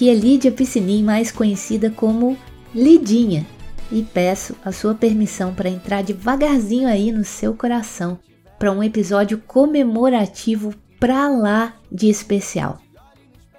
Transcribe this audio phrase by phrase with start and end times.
[0.00, 2.34] Aqui é Lídia Piscinim, mais conhecida como
[2.74, 3.46] Lidinha,
[3.92, 8.18] e peço a sua permissão para entrar devagarzinho aí no seu coração
[8.58, 12.80] para um episódio comemorativo pra lá de especial.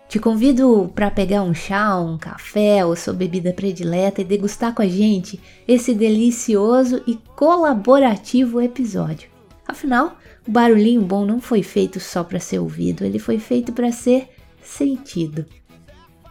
[0.10, 4.82] Te convido para pegar um chá, um café ou sua bebida predileta e degustar com
[4.82, 9.30] a gente esse delicioso e colaborativo episódio.
[9.68, 13.92] Afinal, o barulhinho bom não foi feito só para ser ouvido, ele foi feito para
[13.92, 14.28] ser
[14.64, 15.46] sentido.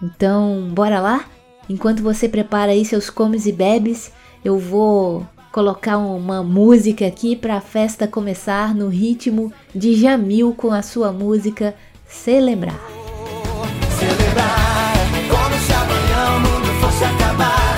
[0.03, 1.25] Então, bora lá?
[1.69, 4.11] Enquanto você prepara aí seus comes e bebes,
[4.45, 10.73] eu vou colocar uma música aqui para a festa começar no ritmo de Jamil com
[10.73, 11.75] a sua música
[12.09, 12.81] Celebrar.
[13.98, 14.95] Celebrar
[15.28, 17.77] como se amanhã o mundo fosse acabar.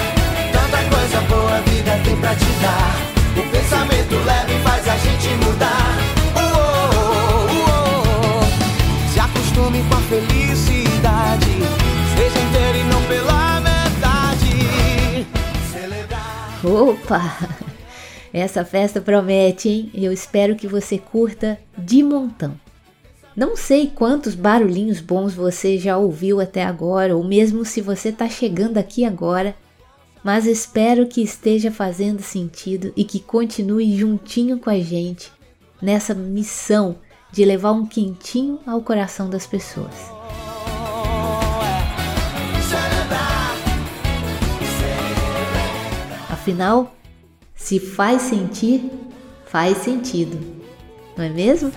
[0.53, 2.97] Tanta coisa boa a vida tem pra te dar.
[3.37, 5.98] O pensamento leve faz a gente mudar.
[6.34, 8.43] Uou, uou.
[9.12, 10.72] Se acostume com a felicidade.
[16.65, 17.21] Opa!
[18.33, 19.91] Essa festa promete, hein?
[19.93, 22.59] Eu espero que você curta de montão.
[23.35, 28.29] Não sei quantos barulhinhos bons você já ouviu até agora, ou mesmo se você está
[28.29, 29.57] chegando aqui agora,
[30.23, 35.33] mas espero que esteja fazendo sentido e que continue juntinho com a gente
[35.81, 36.97] nessa missão
[37.33, 40.22] de levar um quentinho ao coração das pessoas.
[46.42, 46.92] Afinal,
[47.54, 48.91] se faz sentir,
[49.47, 50.36] faz sentido,
[51.16, 51.70] não é mesmo?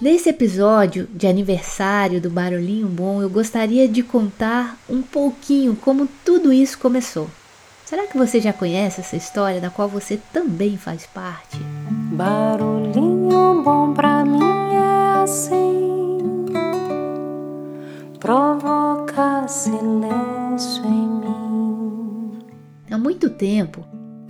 [0.00, 6.50] Nesse episódio de aniversário do Barulhinho Bom, eu gostaria de contar um pouquinho como tudo
[6.50, 7.28] isso começou.
[7.84, 11.58] Será que você já conhece essa história da qual você também faz parte?
[12.12, 14.40] Barulhinho bom pra mim
[14.74, 15.93] é assim,
[18.24, 22.38] provoca silêncio em mim.
[22.90, 23.84] Há muito tempo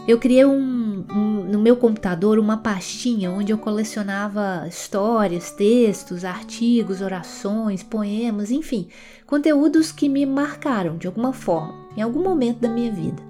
[0.08, 7.00] eu criei um, um- no meu computador uma pastinha onde eu colecionava histórias, textos, artigos,
[7.00, 8.88] orações, poemas, enfim,
[9.28, 13.22] conteúdos que me marcaram de alguma forma, em algum momento da minha vida.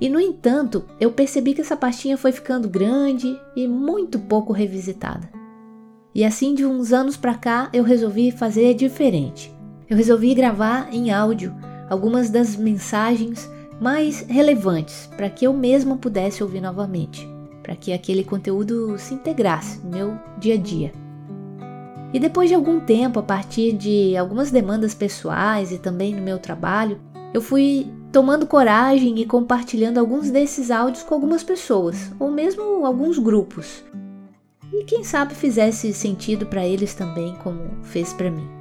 [0.00, 5.28] E no entanto, eu percebi que essa pastinha foi ficando grande e muito pouco revisitada.
[6.14, 9.57] E assim, de uns anos pra cá, eu resolvi fazer diferente.
[9.88, 11.54] Eu resolvi gravar em áudio
[11.88, 13.50] algumas das mensagens
[13.80, 17.26] mais relevantes para que eu mesma pudesse ouvir novamente,
[17.62, 20.92] para que aquele conteúdo se integrasse no meu dia a dia.
[22.12, 26.38] E depois de algum tempo, a partir de algumas demandas pessoais e também no meu
[26.38, 27.00] trabalho,
[27.32, 33.18] eu fui tomando coragem e compartilhando alguns desses áudios com algumas pessoas, ou mesmo alguns
[33.18, 33.84] grupos.
[34.72, 38.57] E quem sabe fizesse sentido para eles também, como fez para mim.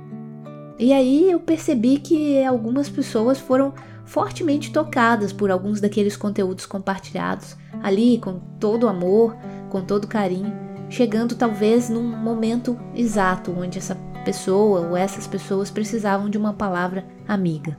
[0.79, 3.73] E aí eu percebi que algumas pessoas foram
[4.05, 9.35] fortemente tocadas por alguns daqueles conteúdos compartilhados ali com todo amor,
[9.69, 10.53] com todo carinho,
[10.89, 17.05] chegando talvez num momento exato onde essa pessoa ou essas pessoas precisavam de uma palavra
[17.27, 17.77] amiga.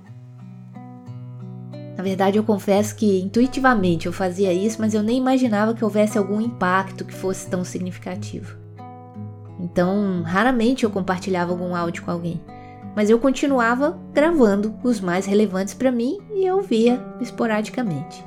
[1.97, 6.16] Na verdade, eu confesso que intuitivamente eu fazia isso, mas eu nem imaginava que houvesse
[6.16, 8.56] algum impacto que fosse tão significativo.
[9.58, 12.41] Então, raramente eu compartilhava algum áudio com alguém
[12.98, 18.25] mas eu continuava gravando os mais relevantes para mim e eu via esporadicamente.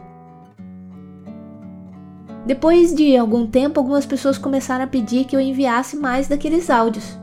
[2.46, 7.20] Depois de algum tempo, algumas pessoas começaram a pedir que eu enviasse mais daqueles áudios.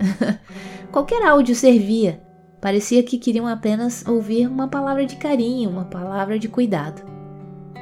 [0.90, 2.22] Qualquer áudio servia.
[2.58, 7.02] Parecia que queriam apenas ouvir uma palavra de carinho, uma palavra de cuidado.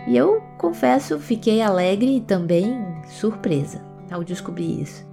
[0.08, 2.74] E eu, confesso, fiquei alegre e também
[3.06, 5.06] surpresa ao descobrir isso.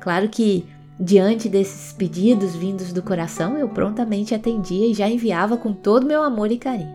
[0.00, 0.68] Claro que
[1.02, 6.22] Diante desses pedidos vindos do coração, eu prontamente atendia e já enviava com todo meu
[6.22, 6.94] amor e carinho.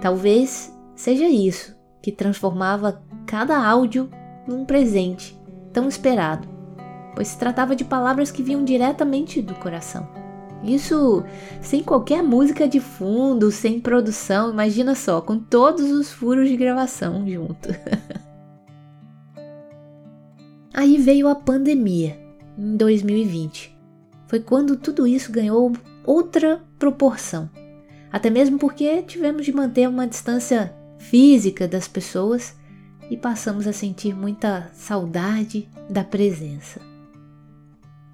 [0.00, 4.08] Talvez seja isso que transformava cada áudio
[4.46, 5.36] num presente
[5.72, 6.46] tão esperado,
[7.16, 10.08] pois se tratava de palavras que vinham diretamente do coração.
[10.62, 11.24] Isso
[11.60, 17.28] sem qualquer música de fundo, sem produção, imagina só, com todos os furos de gravação
[17.28, 17.68] junto.
[20.72, 22.21] Aí veio a pandemia,
[22.56, 23.76] em 2020.
[24.26, 25.72] Foi quando tudo isso ganhou
[26.04, 27.50] outra proporção.
[28.10, 32.54] Até mesmo porque tivemos de manter uma distância física das pessoas
[33.10, 36.80] e passamos a sentir muita saudade da presença.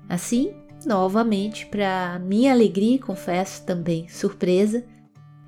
[0.08, 0.52] Assim,
[0.86, 4.84] novamente, para minha alegria e confesso também surpresa,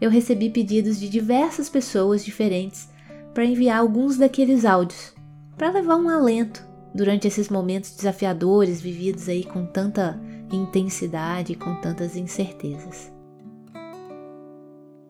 [0.00, 2.88] eu recebi pedidos de diversas pessoas diferentes
[3.34, 5.14] para enviar alguns daqueles áudios,
[5.56, 10.20] para levar um alento durante esses momentos desafiadores vividos aí com tanta
[10.52, 13.12] intensidade com tantas incertezas.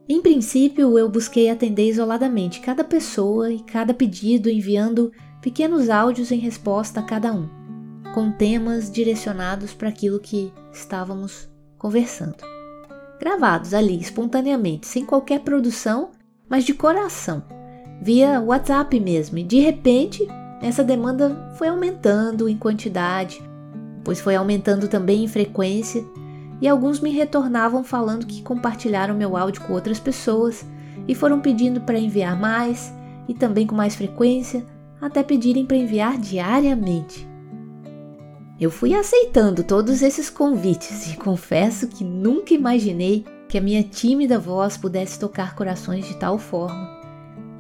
[0.09, 6.39] Em princípio, eu busquei atender isoladamente cada pessoa e cada pedido, enviando pequenos áudios em
[6.39, 7.49] resposta a cada um,
[8.13, 11.49] com temas direcionados para aquilo que estávamos
[11.79, 12.37] conversando.
[13.21, 16.11] Gravados ali espontaneamente, sem qualquer produção,
[16.49, 17.45] mas de coração,
[18.03, 20.27] via WhatsApp mesmo, e de repente
[20.63, 23.43] essa demanda foi aumentando em quantidade,
[24.05, 26.05] pois foi aumentando também em frequência
[26.61, 30.67] e alguns me retornavam falando que compartilharam meu áudio com outras pessoas
[31.09, 32.93] e foram pedindo para enviar mais
[33.27, 34.67] e também com mais frequência,
[35.01, 37.27] até pedirem para enviar diariamente.
[38.61, 44.39] Eu fui aceitando todos esses convites e confesso que nunca imaginei que a minha tímida
[44.39, 47.00] voz pudesse tocar corações de tal forma.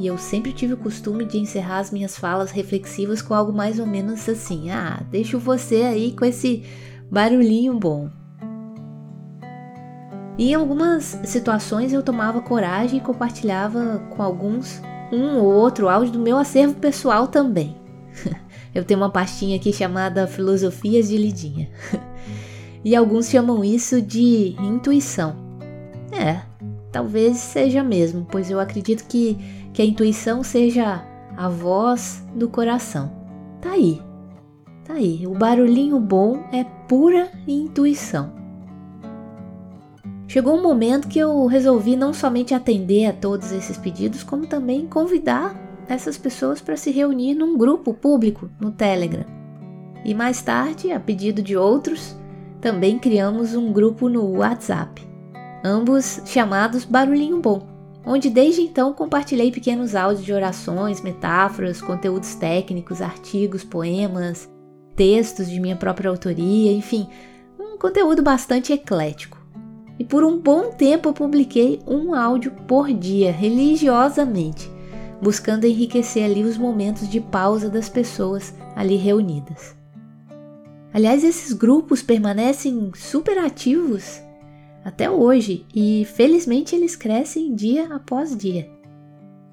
[0.00, 3.78] E eu sempre tive o costume de encerrar as minhas falas reflexivas com algo mais
[3.78, 6.64] ou menos assim: ah, deixo você aí com esse
[7.10, 8.08] barulhinho bom.
[10.38, 14.80] E em algumas situações eu tomava coragem e compartilhava com alguns
[15.12, 17.76] um ou outro áudio do meu acervo pessoal também.
[18.74, 21.68] eu tenho uma pastinha aqui chamada Filosofias de Lidinha.
[22.82, 25.36] e alguns chamam isso de intuição.
[26.10, 26.40] É,
[26.90, 29.38] talvez seja mesmo, pois eu acredito que,
[29.72, 31.04] que a intuição seja
[31.36, 33.10] a voz do coração.
[33.60, 34.00] Tá aí.
[34.84, 35.26] Tá aí.
[35.26, 38.32] O barulhinho bom é pura intuição.
[40.26, 44.86] Chegou um momento que eu resolvi não somente atender a todos esses pedidos, como também
[44.86, 45.56] convidar
[45.88, 49.24] essas pessoas para se reunir num grupo público no Telegram.
[50.04, 52.16] E mais tarde, a pedido de outros,
[52.60, 55.02] também criamos um grupo no WhatsApp,
[55.64, 57.66] ambos chamados Barulhinho Bom,
[58.04, 64.48] onde desde então compartilhei pequenos áudios de orações, metáforas, conteúdos técnicos, artigos, poemas,
[64.96, 67.08] textos de minha própria autoria, enfim,
[67.58, 69.40] um conteúdo bastante eclético
[70.00, 74.72] e por um bom tempo eu publiquei um áudio por dia, religiosamente,
[75.20, 79.76] buscando enriquecer ali os momentos de pausa das pessoas ali reunidas.
[80.90, 84.22] Aliás, esses grupos permanecem super ativos
[84.84, 88.70] até hoje e felizmente eles crescem dia após dia.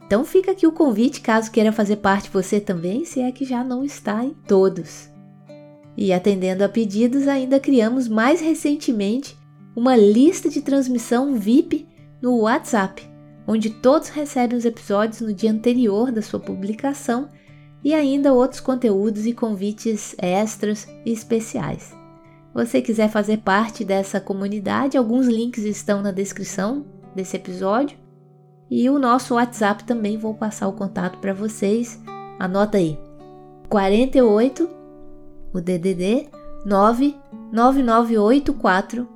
[0.06, 3.64] Então fica aqui o convite caso queira fazer parte você também, se é que já
[3.64, 5.10] não está em todos.
[5.98, 9.38] E atendendo a pedidos, ainda criamos mais recentemente
[9.76, 11.88] uma lista de transmissão VIP
[12.22, 13.04] no WhatsApp,
[13.46, 17.30] onde todos recebem os episódios no dia anterior da sua publicação
[17.84, 21.96] e ainda outros conteúdos e convites extras e especiais.
[22.58, 26.84] Você quiser fazer parte dessa comunidade, alguns links estão na descrição
[27.14, 27.96] desse episódio
[28.68, 32.02] e o nosso WhatsApp também vou passar o contato para vocês.
[32.40, 32.98] Anota aí:
[33.70, 34.68] 48
[35.54, 36.30] o DDD
[36.66, 39.08] 99984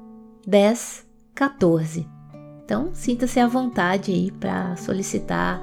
[0.45, 2.07] 10, 14.
[2.63, 5.59] Então, sinta-se à vontade aí para solicitar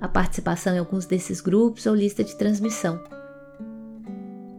[0.00, 3.11] a participação em alguns desses grupos ou lista de transmissão.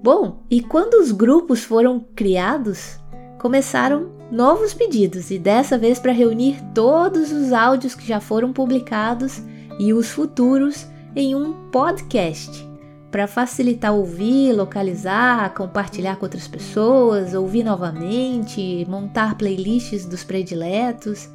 [0.04, 3.00] Bom, e quando os grupos foram criados,
[3.40, 9.42] começaram novos pedidos e dessa vez para reunir todos os áudios que já foram publicados
[9.80, 12.68] e os futuros em um podcast
[13.10, 21.30] para facilitar ouvir, localizar, compartilhar com outras pessoas, ouvir novamente, montar playlists dos prediletos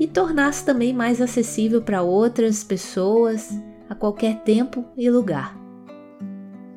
[0.00, 3.48] e tornar-se também mais acessível para outras pessoas
[3.88, 5.61] a qualquer tempo e lugar.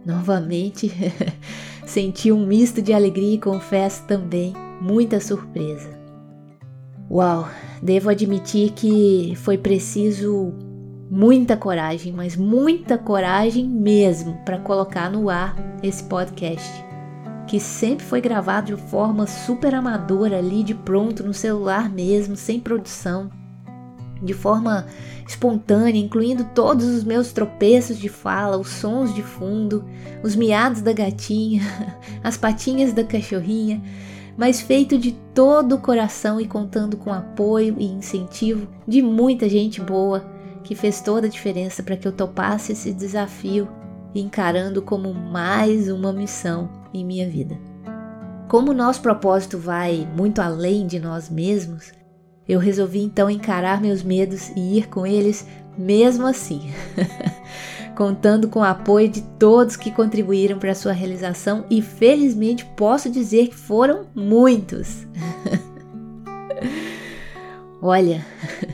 [0.05, 0.91] Novamente,
[1.85, 5.89] senti um misto de alegria e confesso também muita surpresa.
[7.09, 7.47] Uau,
[7.81, 10.53] devo admitir que foi preciso
[11.09, 16.71] muita coragem, mas muita coragem mesmo para colocar no ar esse podcast,
[17.47, 22.59] que sempre foi gravado de forma super amadora ali de pronto no celular mesmo, sem
[22.59, 23.29] produção,
[24.21, 24.85] de forma
[25.27, 29.83] espontânea, incluindo todos os meus tropeços de fala, os sons de fundo,
[30.23, 31.61] os miados da gatinha,
[32.23, 33.81] as patinhas da cachorrinha,
[34.37, 39.81] mas feito de todo o coração e contando com apoio e incentivo de muita gente
[39.81, 40.25] boa
[40.63, 43.67] que fez toda a diferença para que eu topasse esse desafio
[44.13, 47.57] encarando como mais uma missão em minha vida.
[48.47, 51.91] Como nosso propósito vai muito além de nós mesmos,
[52.47, 55.45] eu resolvi então encarar meus medos e ir com eles
[55.77, 56.71] mesmo assim,
[57.95, 63.49] contando com o apoio de todos que contribuíram para sua realização e felizmente posso dizer
[63.49, 65.05] que foram muitos.
[67.81, 68.25] Olha,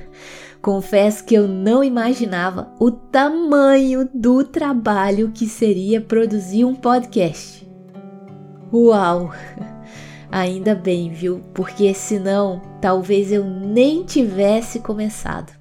[0.61, 7.67] confesso que eu não imaginava o tamanho do trabalho que seria produzir um podcast.
[8.71, 9.33] Uau!
[10.31, 11.43] Ainda bem, viu?
[11.53, 15.51] Porque senão talvez eu nem tivesse começado.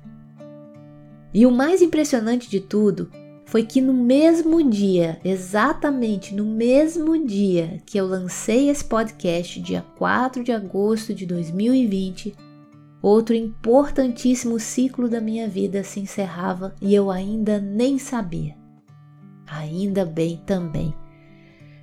[1.34, 3.10] E o mais impressionante de tudo
[3.46, 9.84] foi que no mesmo dia, exatamente no mesmo dia que eu lancei esse podcast, dia
[9.98, 12.36] 4 de agosto de 2020,
[13.02, 18.54] outro importantíssimo ciclo da minha vida se encerrava e eu ainda nem sabia.
[19.48, 20.94] Ainda bem também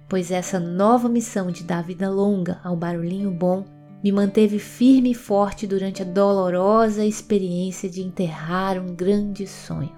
[0.07, 3.65] pois essa nova missão de dar vida longa ao barulhinho bom
[4.03, 9.91] me manteve firme e forte durante a dolorosa experiência de enterrar um grande sonho.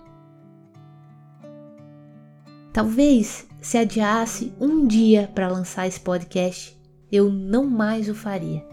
[2.71, 6.79] Talvez se adiasse um dia para lançar esse podcast,
[7.11, 8.65] eu não mais o faria,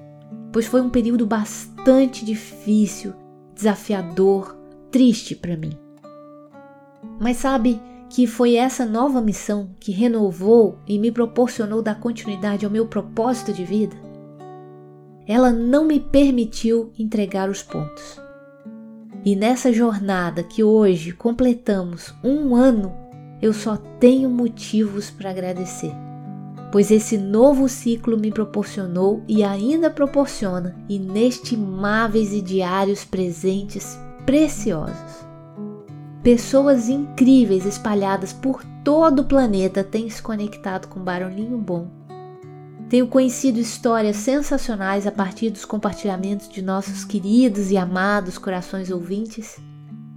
[0.52, 3.12] pois foi um período bastante difícil,
[3.54, 4.56] desafiador,
[4.90, 5.76] triste para mim.
[7.18, 7.80] Mas sabe,
[8.16, 13.52] que foi essa nova missão que renovou e me proporcionou dar continuidade ao meu propósito
[13.52, 13.94] de vida?
[15.26, 18.18] Ela não me permitiu entregar os pontos.
[19.22, 22.90] E nessa jornada que hoje completamos um ano,
[23.42, 25.92] eu só tenho motivos para agradecer,
[26.72, 33.94] pois esse novo ciclo me proporcionou e ainda proporciona inestimáveis e diários presentes
[34.24, 35.25] preciosos.
[36.26, 41.86] Pessoas incríveis espalhadas por todo o planeta têm se conectado com Barulhinho Bom.
[42.90, 49.60] Tenho conhecido histórias sensacionais a partir dos compartilhamentos de nossos queridos e amados corações ouvintes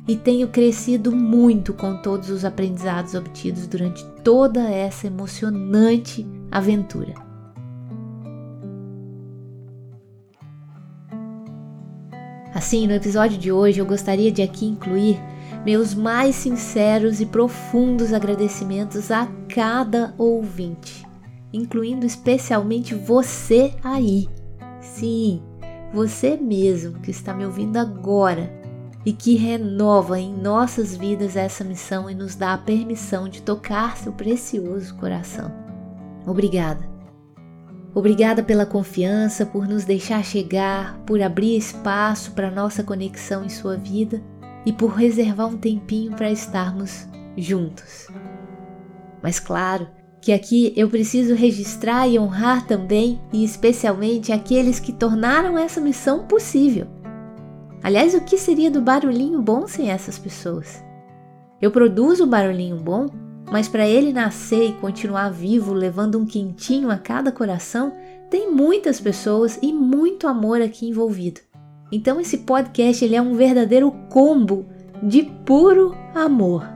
[0.08, 7.14] e tenho crescido muito com todos os aprendizados obtidos durante toda essa emocionante aventura.
[12.52, 15.20] Assim, no episódio de hoje eu gostaria de aqui incluir
[15.66, 21.06] meus mais sinceros e profundos agradecimentos a cada ouvinte,
[21.52, 24.28] incluindo especialmente você aí.
[24.80, 25.42] Sim,
[25.94, 28.58] você mesmo que está me ouvindo agora
[29.06, 33.98] e que renova em nossas vidas essa missão e nos dá a permissão de tocar
[33.98, 35.52] seu precioso coração.
[36.26, 36.88] Obrigada.
[37.94, 43.76] Obrigada pela confiança, por nos deixar chegar, por abrir espaço para nossa conexão em sua
[43.76, 44.22] vida
[44.66, 48.08] e por reservar um tempinho para estarmos juntos.
[49.22, 49.88] Mas claro
[50.22, 56.26] que aqui eu preciso registrar e honrar também, e especialmente aqueles que tornaram essa missão
[56.26, 56.88] possível.
[57.82, 60.84] Aliás, o que seria do barulhinho bom sem essas pessoas?
[61.62, 63.06] Eu produzo o barulhinho bom,
[63.50, 67.94] mas para ele nascer e continuar vivo, levando um quentinho a cada coração,
[68.30, 71.42] tem muitas pessoas e muito amor aqui envolvido.
[71.92, 74.66] Então esse podcast ele é um verdadeiro combo
[75.02, 76.68] de puro amor.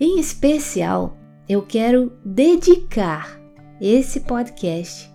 [0.00, 1.16] Em especial,
[1.48, 3.40] eu quero dedicar
[3.80, 5.12] esse podcast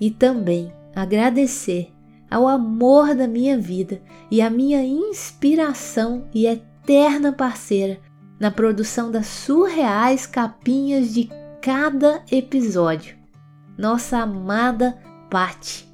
[0.00, 1.92] e também agradecer
[2.30, 4.00] ao amor da minha vida
[4.30, 8.00] e à minha inspiração e eterna parceira
[8.40, 13.23] na produção das surreais capinhas de cada episódio
[13.76, 14.96] nossa amada
[15.30, 15.88] Patti,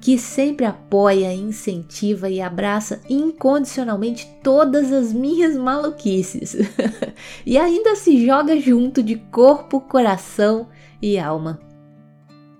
[0.00, 6.56] que sempre apoia, incentiva e abraça incondicionalmente todas as minhas maluquices
[7.44, 10.68] e ainda se joga junto de corpo, coração
[11.00, 11.60] e alma.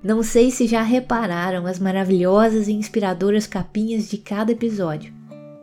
[0.02, 5.12] Não sei se já repararam as maravilhosas e inspiradoras capinhas de cada episódio,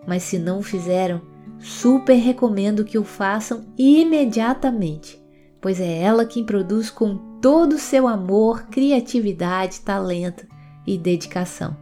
[0.05, 1.21] mas se não fizeram,
[1.59, 5.19] super recomendo que o façam imediatamente,
[5.59, 10.45] pois é ela quem produz com todo o seu amor, criatividade, talento
[10.85, 11.75] e dedicação.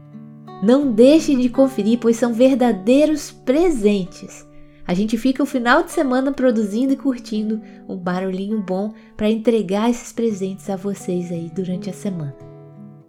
[0.64, 4.48] Não deixe de conferir, pois são verdadeiros presentes.
[4.88, 9.90] A gente fica o final de semana produzindo e curtindo um barulhinho bom para entregar
[9.90, 12.36] esses presentes a vocês aí durante a semana.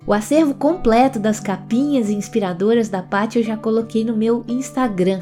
[0.07, 5.21] O acervo completo das capinhas inspiradoras da Paty eu já coloquei no meu Instagram,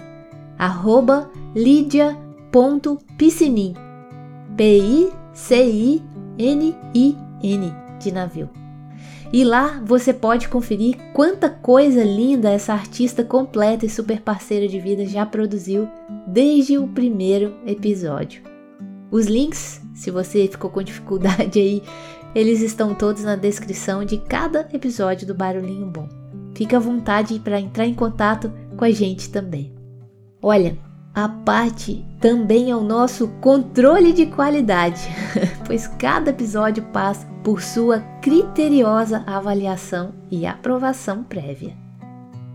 [1.54, 3.74] lidia.piscinin.
[6.36, 8.50] P-I-C-I-N-I-N de navio.
[9.32, 14.78] E lá você pode conferir quanta coisa linda essa artista completa e super parceira de
[14.78, 15.88] vida já produziu
[16.26, 18.42] desde o primeiro episódio.
[19.10, 21.82] Os links, se você ficou com dificuldade aí,
[22.34, 26.08] eles estão todos na descrição de cada episódio do Barulhinho Bom.
[26.54, 29.72] Fique à vontade para entrar em contato com a gente também.
[30.40, 30.76] Olha,
[31.14, 35.08] a parte também é o nosso controle de qualidade,
[35.64, 41.76] pois cada episódio passa por sua criteriosa avaliação e aprovação prévia.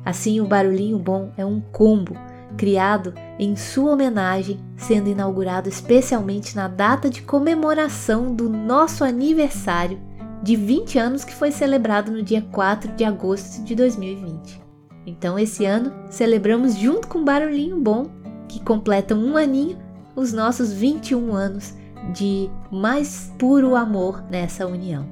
[0.04, 2.16] Assim, o Barulhinho Bom é um combo
[2.58, 10.00] criado em sua homenagem, sendo inaugurado especialmente na data de comemoração do nosso aniversário
[10.44, 14.62] de 20 anos que foi celebrado no dia 4 de agosto de 2020.
[15.06, 18.19] Então, esse ano celebramos junto com Barulhinho Bom
[18.50, 19.77] que completam um aninho
[20.15, 21.74] os nossos 21 anos
[22.13, 25.06] de mais puro amor nessa união.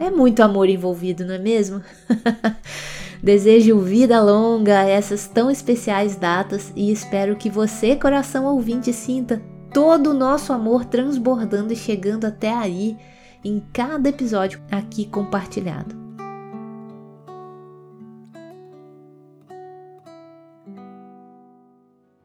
[0.00, 1.82] É muito amor envolvido, não é mesmo?
[3.22, 9.40] Desejo vida longa a essas tão especiais datas e espero que você, coração ouvinte, sinta
[9.72, 12.96] todo o nosso amor transbordando e chegando até aí
[13.44, 16.01] em cada episódio aqui compartilhado.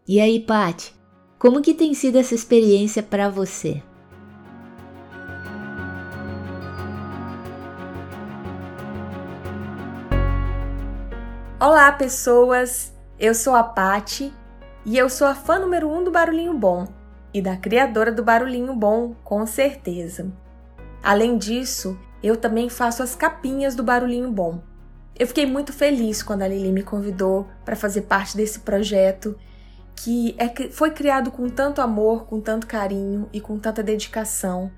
[0.09, 0.95] E aí, Pati,
[1.37, 3.83] como que tem sido essa experiência para você?
[11.59, 12.95] Olá, pessoas!
[13.19, 14.33] Eu sou a Pati
[14.85, 16.87] e eu sou a fã número um do Barulhinho Bom
[17.33, 20.31] e da criadora do Barulhinho Bom, com certeza.
[21.03, 24.63] Além disso, eu também faço as capinhas do Barulhinho Bom.
[25.19, 29.37] Eu fiquei muito feliz quando a Lili me convidou para fazer parte desse projeto
[29.97, 34.71] que é, foi criado com tanto amor, com tanto carinho e com tanta dedicação,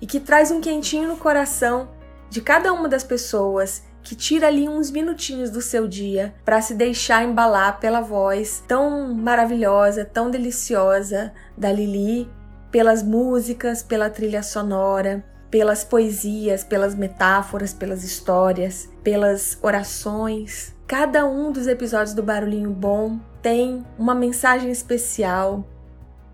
[0.00, 1.90] e que traz um quentinho no coração
[2.30, 6.74] de cada uma das pessoas que tira ali uns minutinhos do seu dia para se
[6.74, 12.30] deixar embalar pela voz tão maravilhosa, tão deliciosa da Lili,
[12.70, 20.74] pelas músicas, pela trilha sonora, pelas poesias, pelas metáforas, pelas histórias, pelas orações.
[20.90, 25.64] Cada um dos episódios do Barulhinho Bom tem uma mensagem especial,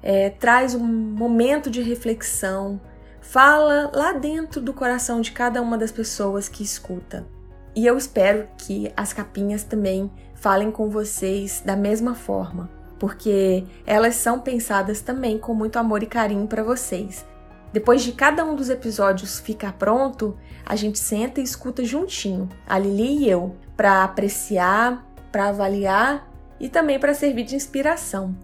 [0.03, 2.81] é, traz um momento de reflexão,
[3.21, 7.27] fala lá dentro do coração de cada uma das pessoas que escuta.
[7.75, 14.14] E eu espero que as capinhas também falem com vocês da mesma forma, porque elas
[14.14, 17.27] são pensadas também com muito amor e carinho para vocês.
[17.73, 22.79] Depois de cada um dos episódios ficar pronto, a gente senta e escuta juntinho, a
[22.79, 28.35] Lili e eu, para apreciar, para avaliar e também para servir de inspiração.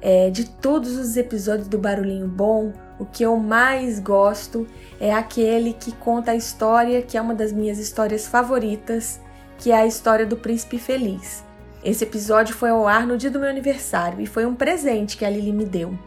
[0.00, 4.66] É, de todos os episódios do Barulhinho Bom, o que eu mais gosto
[5.00, 9.18] é aquele que conta a história que é uma das minhas histórias favoritas,
[9.56, 11.42] que é a história do Príncipe Feliz.
[11.82, 15.24] Esse episódio foi ao ar no dia do meu aniversário e foi um presente que
[15.24, 15.98] a Lili me deu.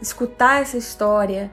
[0.00, 1.50] Escutar essa história,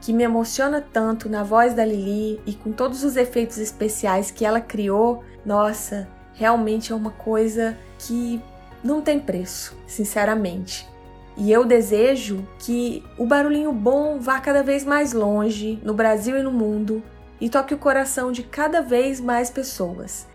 [0.00, 4.44] que me emociona tanto na voz da Lili e com todos os efeitos especiais que
[4.44, 8.40] ela criou, nossa, realmente é uma coisa que
[8.82, 10.88] não tem preço, sinceramente.
[11.36, 16.42] E eu desejo que o barulhinho bom vá cada vez mais longe, no Brasil e
[16.42, 17.02] no mundo,
[17.40, 20.26] e toque o coração de cada vez mais pessoas.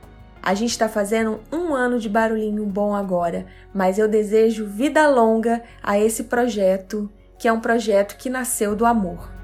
[0.41, 5.63] A gente está fazendo um ano de barulhinho bom agora, mas eu desejo vida longa
[5.81, 9.34] a esse projeto, que é um projeto que nasceu do amor.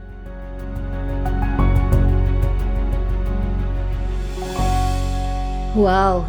[5.75, 6.25] Uau!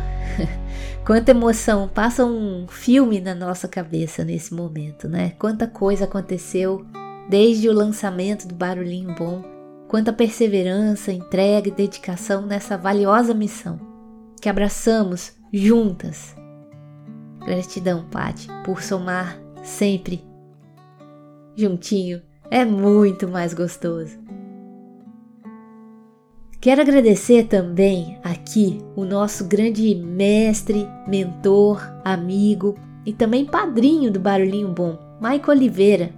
[1.05, 1.89] Quanta emoção!
[1.89, 5.33] Passa um filme na nossa cabeça nesse momento, né?
[5.37, 6.87] Quanta coisa aconteceu
[7.29, 9.43] desde o lançamento do Barulhinho Bom.
[9.89, 13.81] Quanta perseverança, entrega e dedicação nessa valiosa missão
[14.41, 16.37] que abraçamos juntas.
[17.45, 20.25] Gratidão, Pati, por somar sempre
[21.57, 22.23] juntinho.
[22.49, 24.19] É muito mais gostoso.
[26.63, 34.69] Quero agradecer também aqui o nosso grande mestre, mentor, amigo e também padrinho do Barulhinho
[34.69, 36.11] Bom, Maico Oliveira,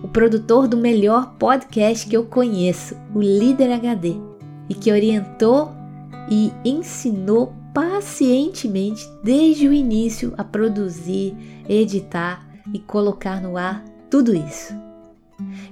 [0.00, 4.14] o produtor do melhor podcast que eu conheço, o Líder HD,
[4.68, 5.72] e que orientou
[6.30, 11.34] e ensinou pacientemente desde o início a produzir,
[11.68, 14.72] editar e colocar no ar tudo isso.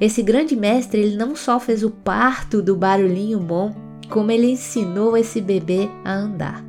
[0.00, 5.16] Esse grande mestre, ele não só fez o parto do Barulhinho Bom, como ele ensinou
[5.16, 6.64] esse bebê a andar.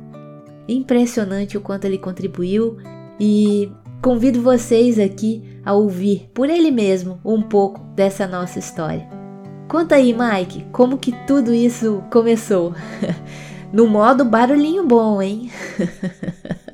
[0.68, 2.76] Impressionante o quanto ele contribuiu
[3.18, 3.70] e
[4.02, 9.08] convido vocês aqui a ouvir por ele mesmo um pouco dessa nossa história.
[9.68, 12.74] Conta aí, Mike, como que tudo isso começou?
[13.72, 15.50] no modo barulhinho bom, hein?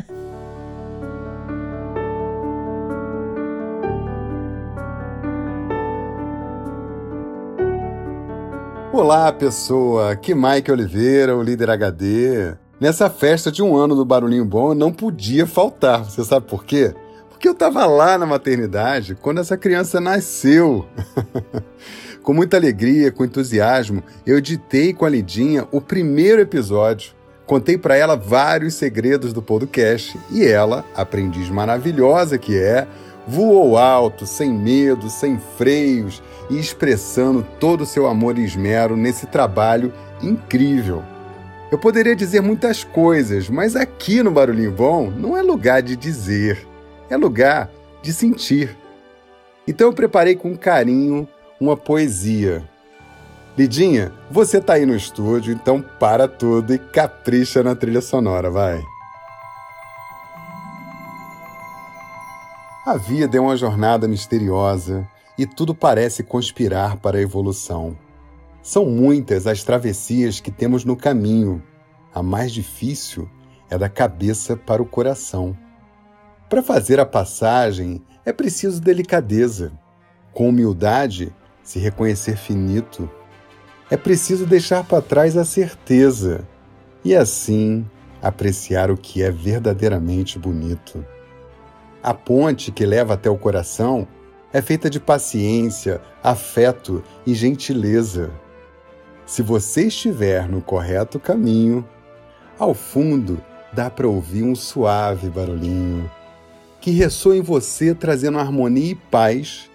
[8.97, 10.13] Olá, pessoa!
[10.13, 12.55] Aqui Mike Oliveira, o líder HD.
[12.81, 16.05] Nessa festa de um ano do Barulhinho Bom, eu não podia faltar.
[16.05, 16.95] Você sabe por quê?
[17.29, 20.87] Porque eu estava lá na maternidade quando essa criança nasceu.
[22.23, 27.15] com muita alegria, com entusiasmo, eu editei com a Lidinha o primeiro episódio.
[27.47, 32.87] Contei para ela vários segredos do podcast e ela, aprendiz maravilhosa que é,
[33.27, 39.27] voou alto, sem medo, sem freios e expressando todo o seu amor e esmero nesse
[39.27, 41.03] trabalho incrível.
[41.71, 46.67] Eu poderia dizer muitas coisas, mas aqui no Barulhinho Bom não é lugar de dizer,
[47.11, 47.71] é lugar
[48.03, 48.77] de sentir.
[49.67, 51.27] Então eu preparei com carinho
[51.61, 52.63] uma poesia.
[53.57, 58.83] Lidinha, você tá aí no estúdio, então para tudo e capricha na trilha sonora, vai.
[62.87, 67.97] A vida é uma jornada misteriosa e tudo parece conspirar para a evolução.
[68.63, 71.63] São muitas as travessias que temos no caminho.
[72.15, 73.27] A mais difícil
[73.71, 75.57] é da cabeça para o coração.
[76.47, 79.73] Para fazer a passagem é preciso delicadeza.
[80.35, 83.11] Com humildade, se reconhecer finito.
[83.91, 86.47] É preciso deixar para trás a certeza
[87.03, 87.89] e assim
[88.21, 91.03] apreciar o que é verdadeiramente bonito.
[92.05, 94.07] A ponte que leva até o coração
[94.53, 98.31] é feita de paciência, afeto e gentileza.
[99.25, 101.83] Se você estiver no correto caminho,
[102.59, 103.41] ao fundo
[103.73, 106.11] dá para ouvir um suave barulhinho
[106.79, 109.71] que ressoa em você trazendo harmonia e paz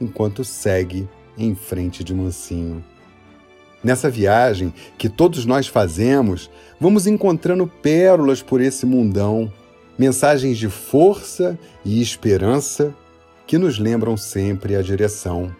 [0.00, 2.84] enquanto segue em frente de mansinho.
[3.84, 9.52] Nessa viagem que todos nós fazemos, vamos encontrando pérolas por esse mundão,
[10.00, 12.94] mensagens de força e esperança
[13.46, 15.54] que nos lembram sempre a direção.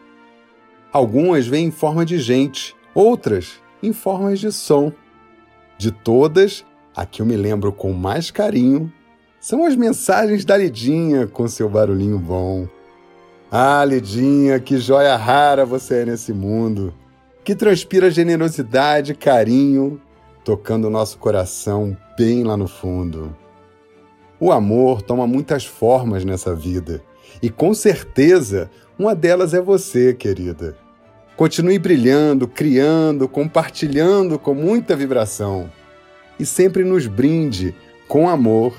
[0.90, 4.90] Algumas vêm em forma de gente, outras em formas de som.
[5.76, 6.64] De todas,
[6.96, 8.90] a que eu me lembro com mais carinho
[9.38, 12.66] são as mensagens da Lidinha com seu barulhinho bom.
[13.53, 16.94] Ah, Lidinha, que joia rara você é nesse mundo,
[17.44, 20.00] que transpira generosidade carinho,
[20.42, 23.37] tocando o nosso coração bem lá no fundo.
[24.40, 27.03] O amor toma muitas formas nessa vida
[27.42, 30.76] e com certeza, uma delas é você, querida.
[31.37, 35.70] Continue brilhando, criando, compartilhando com muita vibração.
[36.38, 37.74] E sempre nos brinde
[38.09, 38.74] com amor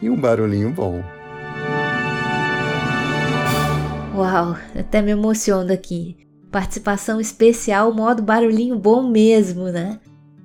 [0.00, 1.02] e um barulhinho bom.
[4.14, 6.16] Uau, até me emociono aqui.
[6.50, 10.00] Participação especial, modo barulhinho bom mesmo, né?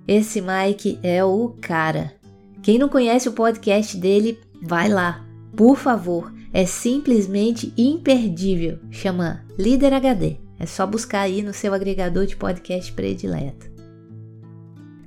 [0.07, 2.20] Esse Mike é o cara.
[2.61, 8.79] Quem não conhece o podcast dele, vai lá, por favor é simplesmente imperdível.
[8.89, 10.37] Chama Líder HD.
[10.59, 13.71] É só buscar aí no seu agregador de podcast predileto.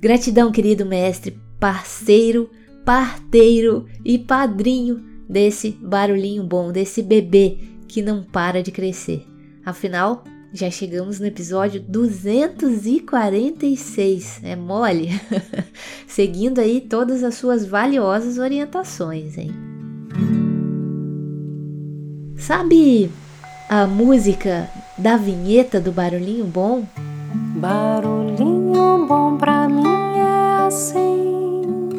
[0.01, 2.49] Gratidão, querido mestre, parceiro,
[2.83, 9.25] parteiro e padrinho desse barulhinho bom, desse bebê que não para de crescer.
[9.65, 10.23] Afinal,
[10.55, 14.39] já chegamos no episódio 246.
[14.41, 15.09] É mole?
[16.07, 19.51] Seguindo aí todas as suas valiosas orientações, hein?
[22.37, 23.11] Sabe
[23.67, 26.87] a música da vinheta do Barulhinho Bom?
[27.57, 31.89] Barulhinho bom pra mim é assim,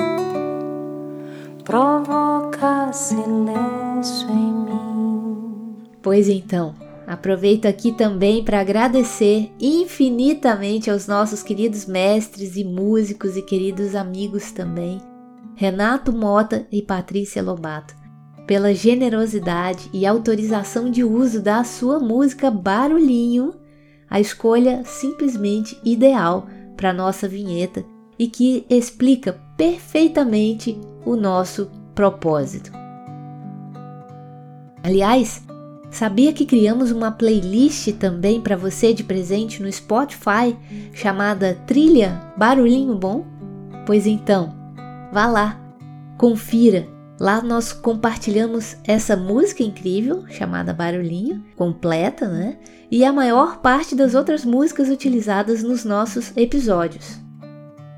[1.62, 5.74] provoca silêncio em mim.
[6.00, 13.42] Pois então, aproveito aqui também para agradecer infinitamente aos nossos queridos mestres e músicos e
[13.42, 15.00] queridos amigos também,
[15.54, 18.06] Renato Mota e Patrícia Lobato
[18.46, 23.54] pela generosidade e autorização de uso da sua música Barulhinho,
[24.08, 27.84] a escolha simplesmente ideal para nossa vinheta
[28.18, 32.70] e que explica perfeitamente o nosso propósito.
[34.82, 35.42] Aliás,
[35.96, 40.56] sabia que criamos uma playlist também para você de presente no Spotify
[40.92, 43.24] chamada Trilha Barulhinho Bom?
[43.86, 44.54] Pois então,
[45.12, 45.60] vá lá,
[46.18, 52.58] confira Lá nós compartilhamos essa música incrível chamada Barulhinho, completa, né?
[52.90, 57.18] E a maior parte das outras músicas utilizadas nos nossos episódios.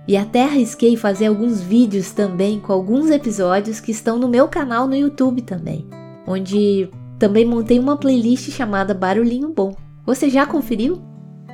[0.06, 4.86] E até arrisquei fazer alguns vídeos também com alguns episódios que estão no meu canal
[4.86, 5.86] no YouTube também,
[6.26, 9.74] onde também montei uma playlist chamada Barulhinho Bom.
[10.06, 11.02] Você já conferiu?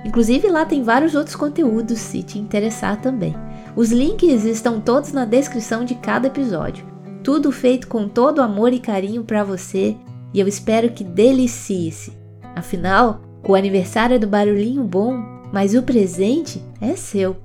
[0.05, 3.35] Inclusive lá tem vários outros conteúdos se te interessar também.
[3.75, 6.87] Os links estão todos na descrição de cada episódio.
[7.23, 9.97] Tudo feito com todo amor e carinho para você
[10.33, 12.13] e eu espero que delicie-se.
[12.55, 15.23] Afinal, o aniversário é do Barulhinho Bom,
[15.53, 17.37] mas o presente é seu.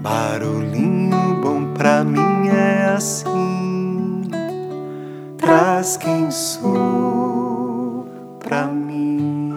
[0.00, 4.22] Barulhinho bom pra mim é assim.
[5.36, 7.29] Traz quem sou
[8.66, 9.50] mim.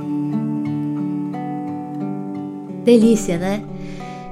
[2.84, 3.64] Delícia, né?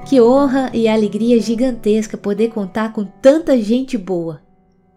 [0.05, 4.41] Que honra e alegria gigantesca poder contar com tanta gente boa.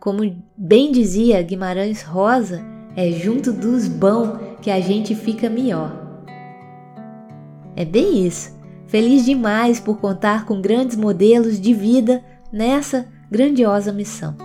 [0.00, 2.64] Como bem dizia Guimarães Rosa,
[2.96, 6.04] é junto dos bons que a gente fica melhor.
[7.76, 8.52] É bem isso.
[8.86, 12.22] Feliz demais por contar com grandes modelos de vida
[12.52, 14.36] nessa grandiosa missão.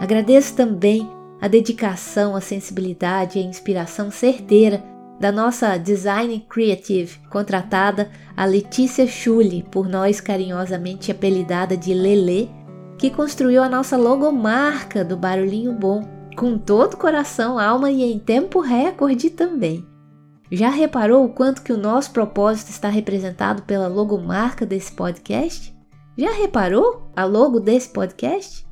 [0.00, 1.08] Agradeço também
[1.40, 4.82] a dedicação, a sensibilidade e a inspiração certeira
[5.20, 12.50] da nossa design creative contratada, a Letícia Schulli, por nós carinhosamente apelidada de Lele,
[12.98, 16.02] que construiu a nossa logomarca do Barulhinho Bom,
[16.36, 19.86] com todo o coração, alma e em tempo recorde também.
[20.50, 25.74] Já reparou o quanto que o nosso propósito está representado pela logomarca desse podcast?
[26.16, 28.66] Já reparou a logo desse podcast?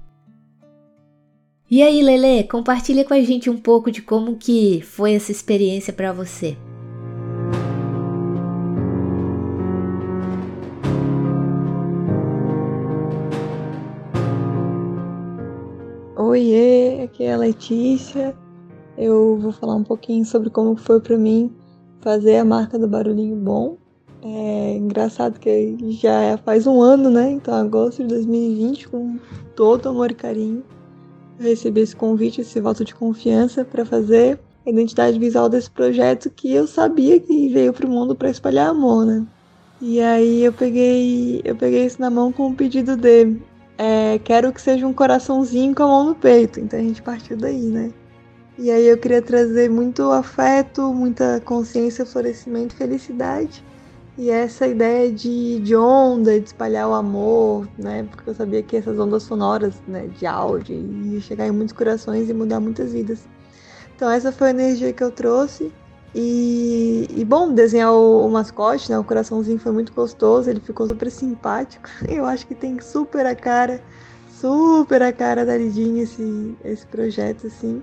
[1.70, 5.92] E aí, Lele, compartilha com a gente um pouco de como que foi essa experiência
[5.92, 6.56] para você.
[16.16, 18.34] Oiê, aqui é a Letícia.
[18.96, 21.52] Eu vou falar um pouquinho sobre como foi para mim
[22.00, 23.76] fazer a marca do barulhinho bom.
[24.22, 27.30] É engraçado que já faz um ano, né?
[27.30, 29.18] Então, agosto de 2020, com
[29.54, 30.64] todo amor e carinho,
[31.38, 36.30] eu recebi esse convite, esse voto de confiança para fazer a identidade visual desse projeto
[36.30, 39.26] que eu sabia que veio para o mundo para espalhar amor, né?
[39.80, 43.36] E aí eu peguei, eu peguei isso na mão com o pedido de
[43.78, 46.58] é, quero que seja um coraçãozinho com a mão no peito.
[46.58, 47.92] Então a gente partiu daí, né?
[48.58, 53.64] E aí eu queria trazer muito afeto, muita consciência, florescimento felicidade.
[54.18, 58.04] E essa ideia de, de onda, de espalhar o amor, né?
[58.10, 62.28] Porque eu sabia que essas ondas sonoras, né, de áudio, iam chegar em muitos corações
[62.28, 63.20] e mudar muitas vidas.
[63.94, 65.72] Então essa foi a energia que eu trouxe.
[66.12, 68.98] E, e bom, desenhar o, o, mascote, né?
[68.98, 71.88] O coraçãozinho foi muito gostoso, ele ficou super simpático.
[72.08, 73.80] Eu acho que tem super a cara,
[74.28, 77.80] super a cara da Lidinha esse, esse projeto, assim.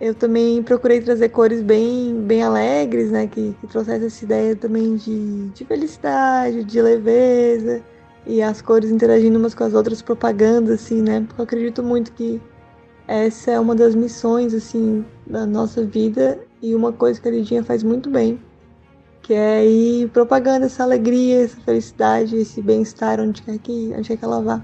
[0.00, 3.26] Eu também procurei trazer cores bem, bem alegres, né?
[3.26, 7.82] Que, que trouxesse essa ideia também de, de felicidade, de leveza.
[8.26, 11.20] E as cores interagindo umas com as outras, propagando, assim, né?
[11.20, 12.40] Porque eu acredito muito que
[13.06, 16.40] essa é uma das missões, assim, da nossa vida.
[16.60, 18.40] E uma coisa que a Lidinha faz muito bem.
[19.22, 24.16] Que é ir propagando essa alegria, essa felicidade, esse bem-estar onde quer que, onde quer
[24.16, 24.62] que ela vá.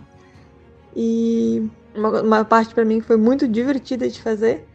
[0.97, 4.67] E uma, uma parte para mim foi muito divertida de fazer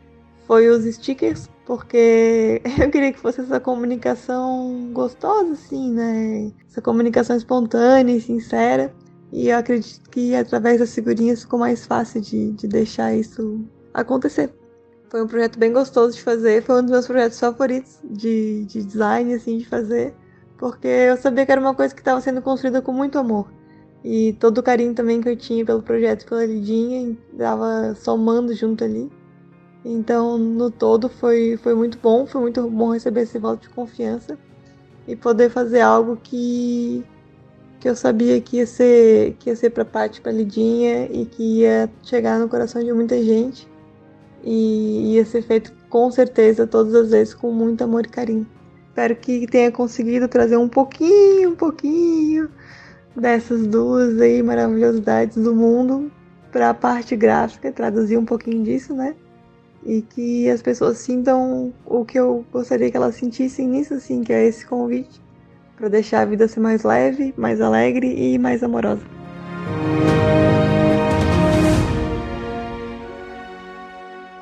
[0.45, 6.51] foi os stickers, porque eu queria que fosse essa comunicação gostosa, assim, né?
[6.69, 8.93] Essa comunicação espontânea e sincera.
[9.31, 13.59] E eu acredito que através das figurinhas ficou mais fácil de, de deixar isso
[13.93, 14.53] acontecer.
[15.09, 18.83] Foi um projeto bem gostoso de fazer, foi um dos meus projetos favoritos de, de
[18.83, 20.13] design, assim, de fazer,
[20.57, 23.51] porque eu sabia que era uma coisa que estava sendo construída com muito amor.
[24.03, 28.83] E todo o carinho também que eu tinha pelo projeto, pela Lidinha, estava somando junto
[28.83, 29.09] ali.
[29.87, 34.35] Então, no todo, foi, foi muito bom, foi muito bom receber esse voto de confiança
[35.07, 37.05] e poder fazer algo que,
[37.79, 41.59] que eu sabia que ia ser, que ia ser para Paty, para Lidinha e que
[41.59, 43.69] ia chegar no coração de muita gente
[44.43, 48.47] e ia ser feito com certeza todas as vezes com muito amor e carinho.
[48.87, 52.49] Espero que tenha conseguido trazer um pouquinho, um pouquinho
[53.15, 56.11] dessas duas aí maravilhosidades do mundo
[56.51, 59.15] para a parte gráfica, traduzir um pouquinho disso, né?
[59.85, 64.33] E que as pessoas sintam o que eu gostaria que elas sentissem nisso, assim, que
[64.33, 65.21] é esse convite
[65.77, 69.03] para deixar a vida ser mais leve, mais alegre e mais amorosa.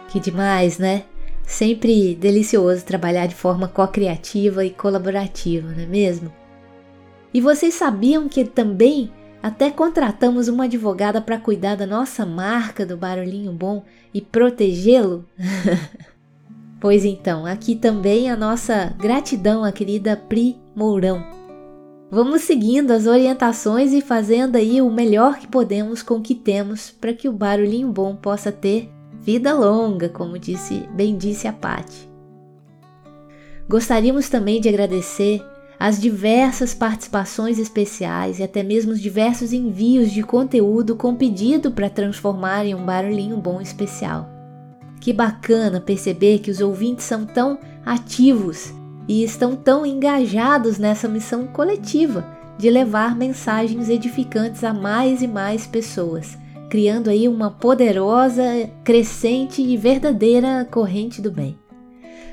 [0.10, 1.03] Que demais, né?
[1.43, 6.32] Sempre delicioso trabalhar de forma co-criativa e colaborativa, não é mesmo?
[7.34, 9.12] E vocês sabiam que também
[9.43, 15.25] até contratamos uma advogada para cuidar da nossa marca do Barulhinho Bom e protegê-lo?
[16.79, 21.21] pois então, aqui também a nossa gratidão à querida Pri Mourão.
[22.10, 26.89] Vamos seguindo as orientações e fazendo aí o melhor que podemos com o que temos
[26.89, 32.10] para que o Barulhinho Bom possa ter vida longa, como disse, bem disse a Pati.
[33.67, 35.43] Gostaríamos também de agradecer
[35.79, 41.89] as diversas participações especiais e até mesmo os diversos envios de conteúdo com pedido para
[41.89, 44.29] transformar em um barulhinho bom especial.
[45.01, 48.73] Que bacana perceber que os ouvintes são tão ativos
[49.07, 52.25] e estão tão engajados nessa missão coletiva
[52.57, 56.38] de levar mensagens edificantes a mais e mais pessoas,
[56.69, 58.43] criando aí uma poderosa,
[58.83, 61.57] crescente e verdadeira corrente do bem.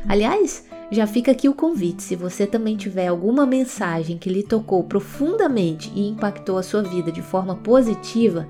[0.09, 4.83] Aliás, já fica aqui o convite: se você também tiver alguma mensagem que lhe tocou
[4.85, 8.46] profundamente e impactou a sua vida de forma positiva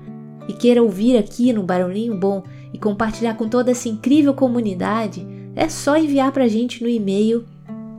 [0.47, 5.25] e queira ouvir aqui no Barulhinho Bom e compartilhar com toda essa incrível comunidade,
[5.55, 7.45] é só enviar para a gente no e-mail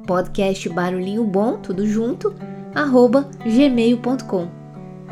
[0.06, 2.34] podcast barulhinho bom, tudo junto,
[2.74, 4.48] arroba gmail.com.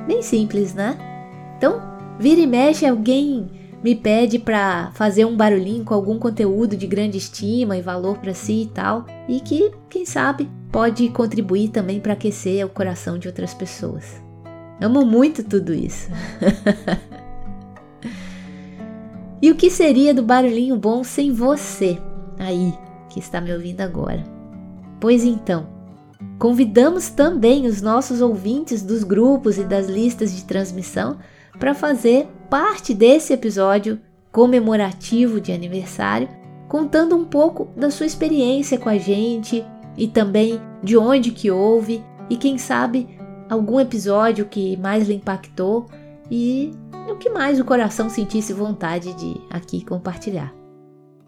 [0.07, 0.99] Bem simples, né?
[1.57, 1.81] Então,
[2.19, 7.17] vira e mexe alguém me pede para fazer um barulhinho com algum conteúdo de grande
[7.17, 12.13] estima e valor para si e tal, e que, quem sabe, pode contribuir também para
[12.13, 14.23] aquecer o coração de outras pessoas.
[14.81, 16.11] Amo muito tudo isso.
[19.41, 21.99] e o que seria do barulhinho bom sem você
[22.39, 22.73] aí
[23.09, 24.23] que está me ouvindo agora?
[25.01, 25.67] Pois então,
[26.39, 31.19] convidamos também os nossos ouvintes dos grupos e das listas de transmissão
[31.59, 34.01] para fazer parte desse episódio
[34.33, 36.29] comemorativo de aniversário,
[36.69, 39.65] contando um pouco da sua experiência com a gente
[39.97, 43.09] e também de onde que houve e quem sabe
[43.49, 45.87] algum episódio que mais lhe impactou
[46.31, 46.73] e
[47.09, 50.53] o que mais o coração sentisse vontade de aqui compartilhar.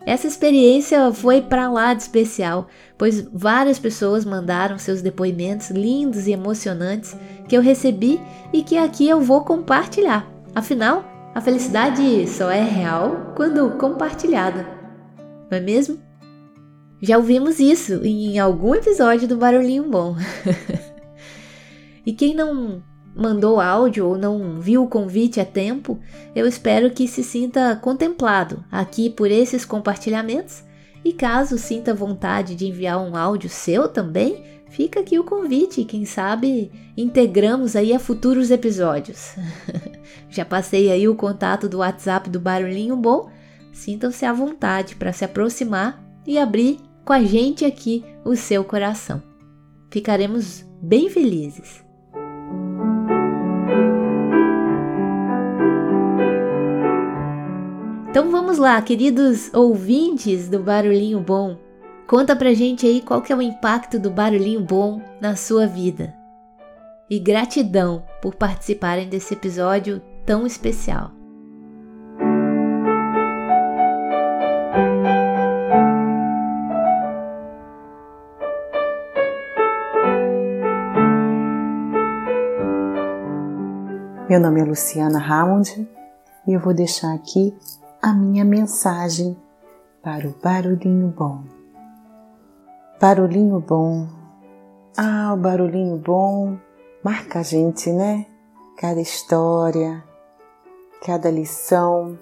[0.04, 2.66] Essa experiência foi para lá de especial,
[2.98, 7.16] pois várias pessoas mandaram seus depoimentos lindos e emocionantes
[7.48, 8.20] que eu recebi
[8.52, 10.28] e que aqui eu vou compartilhar.
[10.54, 14.66] Afinal, a felicidade só é real quando compartilhada,
[15.50, 15.98] não é mesmo?
[17.00, 20.14] Já ouvimos isso em algum episódio do Barulhinho Bom.
[22.06, 22.82] e quem não
[23.14, 25.98] mandou áudio ou não viu o convite a tempo,
[26.34, 30.62] eu espero que se sinta contemplado aqui por esses compartilhamentos.
[31.04, 36.04] E caso sinta vontade de enviar um áudio seu também, fica aqui o convite, quem
[36.04, 39.37] sabe integramos aí a futuros episódios.
[40.28, 43.30] Já passei aí o contato do WhatsApp do Barulhinho Bom.
[43.70, 49.22] Sintam-se à vontade para se aproximar e abrir com a gente aqui o seu coração.
[49.90, 51.85] Ficaremos bem felizes.
[58.08, 61.58] Então vamos lá, queridos ouvintes do Barulhinho Bom.
[62.12, 66.12] Conta pra gente aí qual que é o impacto do Barulhinho Bom na sua vida.
[67.09, 71.11] E gratidão por participarem desse episódio tão especial.
[84.29, 85.88] Meu nome é Luciana Raund
[86.46, 87.57] e eu vou deixar aqui
[88.03, 89.35] a minha mensagem
[90.03, 91.62] para o barulhinho bom.
[93.02, 94.06] Barulhinho bom.
[94.96, 96.56] Ah, o barulhinho bom
[97.02, 98.26] marca a gente, né?
[98.78, 100.04] Cada história,
[101.04, 102.16] cada lição,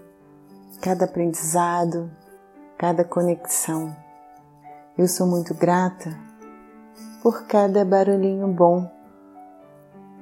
[0.81, 2.11] cada aprendizado,
[2.79, 3.95] cada conexão.
[4.97, 6.19] Eu sou muito grata
[7.23, 8.91] por cada barulhinho bom.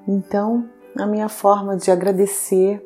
[0.08, 0.68] Então,
[0.98, 2.84] a minha forma de agradecer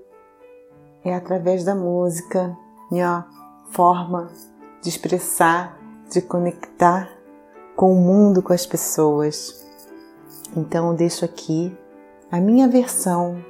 [1.03, 2.55] é através da música,
[2.91, 3.25] minha
[3.71, 4.31] forma
[4.83, 5.79] de expressar,
[6.11, 7.22] de conectar
[7.77, 9.65] com o mundo, com as pessoas.
[10.57, 11.77] Então eu deixo aqui
[12.31, 13.45] a minha versão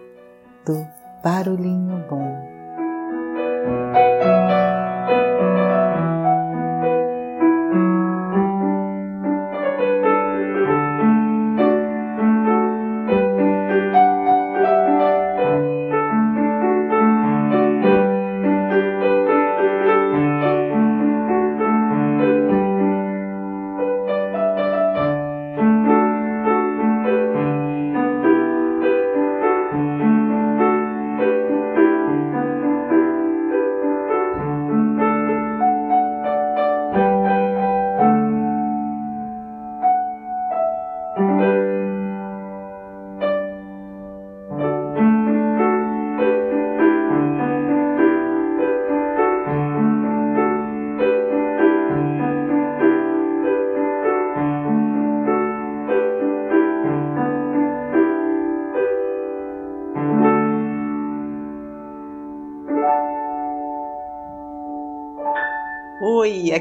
[0.65, 0.87] do
[1.23, 2.42] barulhinho bom.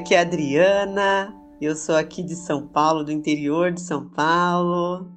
[0.01, 1.31] Aqui é a Adriana.
[1.61, 5.07] Eu sou aqui de São Paulo, do interior de São Paulo.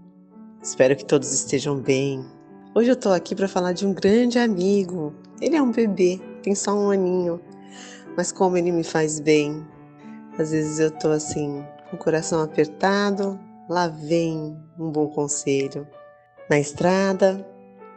[0.62, 2.22] Espero que todos estejam bem.
[2.74, 5.14] Hoje eu tô aqui para falar de um grande amigo.
[5.40, 7.40] Ele é um bebê, tem só um aninho,
[8.14, 9.66] mas como ele me faz bem.
[10.38, 15.88] Às vezes eu tô assim, com o coração apertado, lá vem um bom conselho.
[16.50, 17.46] Na estrada,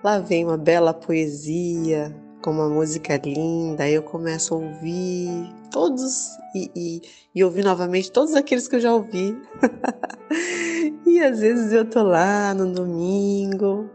[0.02, 6.72] lá vem uma bela poesia, com uma música linda, eu começo a ouvir todos e,
[6.76, 7.02] e,
[7.36, 9.38] e ouvir novamente todos aqueles que eu já ouvi.
[11.06, 13.90] e às vezes eu tô lá no domingo,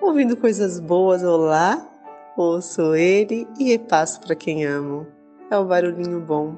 [0.00, 1.86] ouvindo coisas boas, eu lá,
[2.36, 5.06] ouço ele e repasso para quem amo.
[5.50, 6.56] É o barulhinho bom.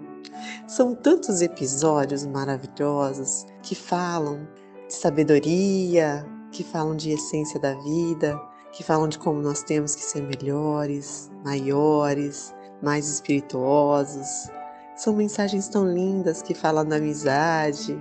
[0.66, 4.46] São tantos episódios maravilhosos que falam
[4.86, 8.40] de sabedoria, que falam de essência da vida,
[8.72, 14.50] que falam de como nós temos que ser melhores, maiores, mais espirituosos.
[14.96, 17.98] São mensagens tão lindas que falam da amizade.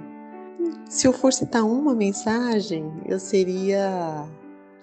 [0.89, 4.28] Se eu for citar uma mensagem, eu seria.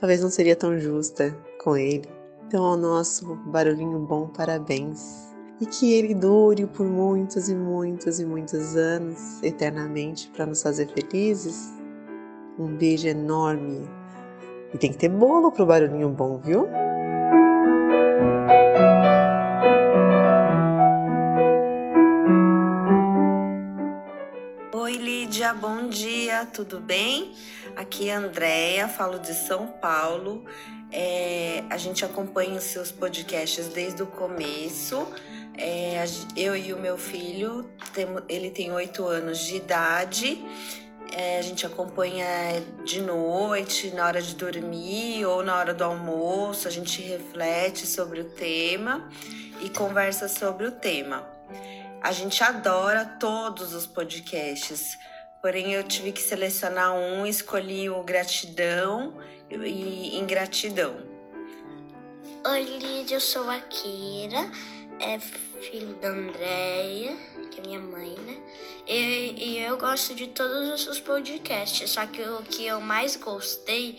[0.01, 2.09] Talvez não seria tão justa com ele.
[2.47, 5.34] Então, ao nosso barulhinho bom, parabéns.
[5.61, 10.87] E que ele dure por muitos e muitos e muitos anos, eternamente, para nos fazer
[10.89, 11.72] felizes.
[12.59, 13.89] Um beijo enorme
[14.77, 16.68] e tem que ter bolo pro barulhinho bom, viu?
[24.74, 27.33] Oi, Lídia, bom dia, tudo bem?
[27.74, 30.45] Aqui é a Andréia, falo de São Paulo.
[30.93, 35.09] É, a gente acompanha os seus podcasts desde o começo.
[35.57, 36.05] É,
[36.37, 37.66] eu e o meu filho,
[38.29, 40.45] ele tem oito anos de idade
[41.17, 42.27] é, a gente acompanha
[42.85, 48.21] de noite, na hora de dormir ou na hora do almoço, a gente reflete sobre
[48.21, 49.09] o tema
[49.62, 51.27] e conversa sobre o tema.
[52.03, 54.99] A gente adora todos os podcasts,
[55.41, 59.17] porém eu tive que selecionar um, escolhi o gratidão
[59.51, 60.99] e ingratidão.
[62.47, 64.51] Oi, Lídia, eu sou a Kira,
[65.01, 68.40] é filho da Andréia que é minha mãe, né?
[68.86, 73.16] E, e, eu gosto de todos os seus podcasts, só que o que eu mais
[73.16, 73.99] gostei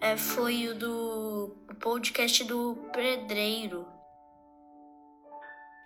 [0.00, 3.86] é, foi o do o podcast do Pedreiro.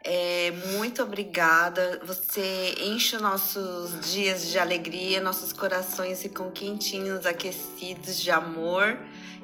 [0.05, 2.01] É, muito obrigada.
[2.05, 8.99] Você enche nossos dias de alegria, nossos corações ficam quentinhos, aquecidos de amor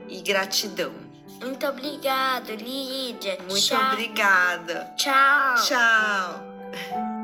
[0.09, 0.93] e gratidão.
[1.41, 3.39] Muito obrigada, Lídia.
[3.49, 3.93] Muito Tchau.
[3.93, 4.93] obrigada.
[4.97, 5.55] Tchau.
[5.65, 7.18] Tchau.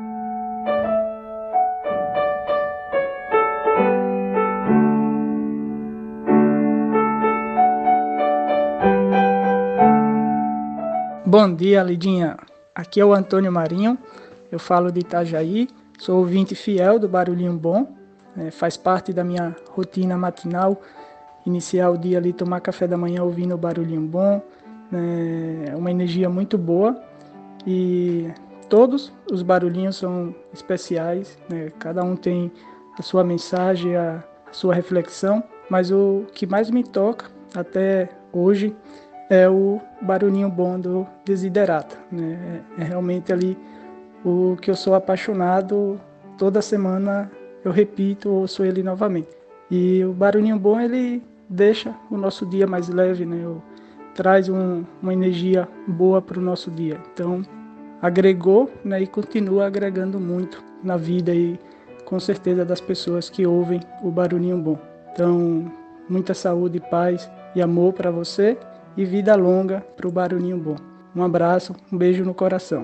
[11.37, 12.37] Bom dia, Lidinha.
[12.73, 13.97] Aqui é o Antônio Marinho,
[14.49, 15.67] eu falo de Itajaí,
[15.99, 17.93] sou ouvinte fiel do Barulhinho Bom,
[18.33, 20.81] né, faz parte da minha rotina matinal,
[21.45, 24.41] iniciar o dia ali, tomar café da manhã ouvindo o Barulhinho Bom,
[24.89, 26.97] né, é uma energia muito boa.
[27.67, 28.31] E
[28.69, 32.49] todos os barulhinhos são especiais, né, cada um tem
[32.97, 38.73] a sua mensagem, a, a sua reflexão, mas o que mais me toca até hoje
[39.29, 41.97] é o barulhinho bom do Desiderata.
[42.11, 42.61] Né?
[42.77, 43.57] É realmente ali
[44.23, 45.99] o que eu sou apaixonado.
[46.37, 47.31] Toda semana
[47.63, 49.29] eu repito, ouço ele novamente.
[49.69, 53.43] E o barulhinho bom ele deixa o nosso dia mais leve, né?
[54.13, 56.99] traz um, uma energia boa para o nosso dia.
[57.13, 57.41] Então
[58.01, 59.01] agregou né?
[59.01, 61.59] e continua agregando muito na vida e
[62.05, 64.77] com certeza das pessoas que ouvem o barulhinho bom.
[65.11, 65.71] Então
[66.07, 68.55] muita saúde, paz e amor para você
[68.97, 70.75] e vida longa para o Barulhinho Bom.
[71.15, 72.83] Um abraço, um beijo no coração.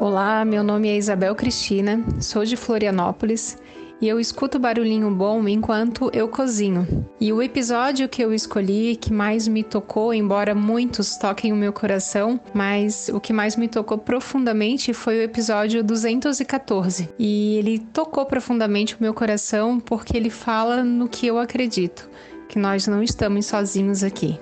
[0.00, 3.56] Olá, meu nome é Isabel Cristina, sou de Florianópolis
[4.00, 7.06] e eu escuto barulhinho bom enquanto eu cozinho.
[7.20, 11.72] E o episódio que eu escolhi, que mais me tocou, embora muitos toquem o meu
[11.72, 17.08] coração, mas o que mais me tocou profundamente foi o episódio 214.
[17.18, 22.08] E ele tocou profundamente o meu coração porque ele fala no que eu acredito,
[22.48, 24.38] que nós não estamos sozinhos aqui.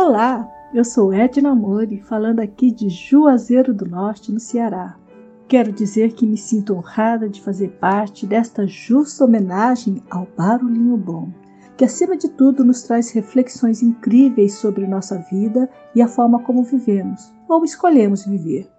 [0.00, 4.96] Olá, eu sou Edna Mori, falando aqui de Juazeiro do Norte, no Ceará.
[5.48, 11.32] Quero dizer que me sinto honrada de fazer parte desta justa homenagem ao Barulhinho Bom,
[11.76, 16.62] que acima de tudo nos traz reflexões incríveis sobre nossa vida e a forma como
[16.62, 18.70] vivemos, ou escolhemos viver.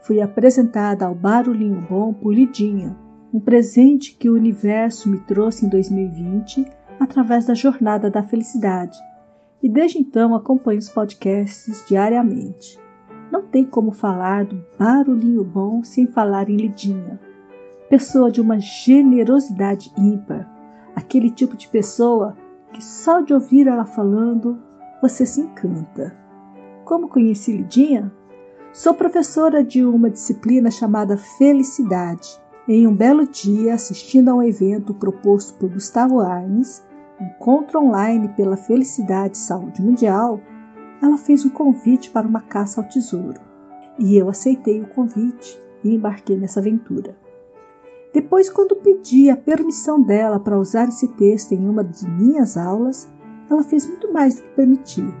[0.00, 2.96] Fui apresentada ao Barulhinho Bom por Lidinha,
[3.30, 6.66] um presente que o universo me trouxe em 2020
[6.98, 8.98] através da Jornada da Felicidade,
[9.62, 12.78] e desde então acompanho os podcasts diariamente.
[13.30, 17.20] Não tem como falar do barulhinho bom sem falar em Lidinha.
[17.88, 20.50] Pessoa de uma generosidade ímpar,
[20.96, 22.36] aquele tipo de pessoa
[22.72, 24.58] que só de ouvir ela falando
[25.00, 26.16] você se encanta.
[26.84, 28.12] Como conheci Lidinha?
[28.72, 32.40] Sou professora de uma disciplina chamada Felicidade.
[32.66, 36.82] Em um belo dia, assistindo a um evento proposto por Gustavo Arnes,
[37.22, 40.40] Encontro Online pela Felicidade e Saúde Mundial,
[41.00, 43.40] ela fez um convite para uma caça ao tesouro.
[43.98, 47.16] E eu aceitei o convite e embarquei nessa aventura.
[48.12, 53.10] Depois, quando pedi a permissão dela para usar esse texto em uma de minhas aulas,
[53.48, 55.14] ela fez muito mais do que permitir.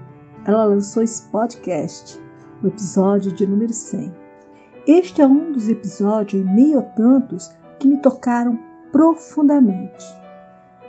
[0.44, 2.20] Ela lançou esse podcast,
[2.62, 4.12] o episódio de número 100.
[4.86, 8.58] Este é um dos episódios, em meio a tantos, que me tocaram
[8.90, 10.21] profundamente.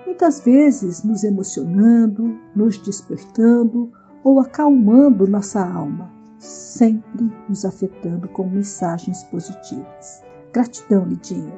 [0.05, 3.91] Muitas vezes nos emocionando, nos despertando
[4.23, 10.23] ou acalmando nossa alma, sempre nos afetando com mensagens positivas.
[10.51, 11.53] Gratidão, Lidinha.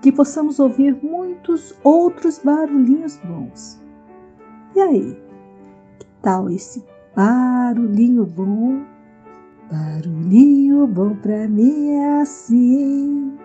[0.00, 3.80] Que possamos ouvir muitos outros barulhinhos bons.
[4.76, 5.16] E aí,
[5.98, 6.84] que tal esse
[7.16, 8.84] barulhinho bom?
[9.70, 13.36] Barulhinho bom pra mim é assim,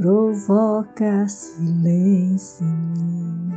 [0.00, 3.52] provoca silêncio em mim.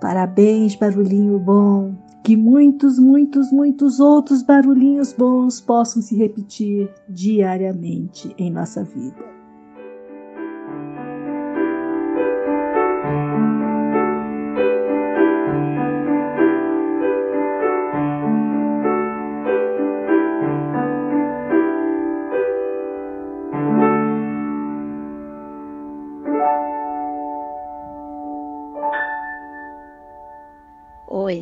[0.00, 1.94] Parabéns, barulhinho bom
[2.24, 9.35] que muitos, muitos, muitos outros barulhinhos bons possam se repetir diariamente em nossa vida.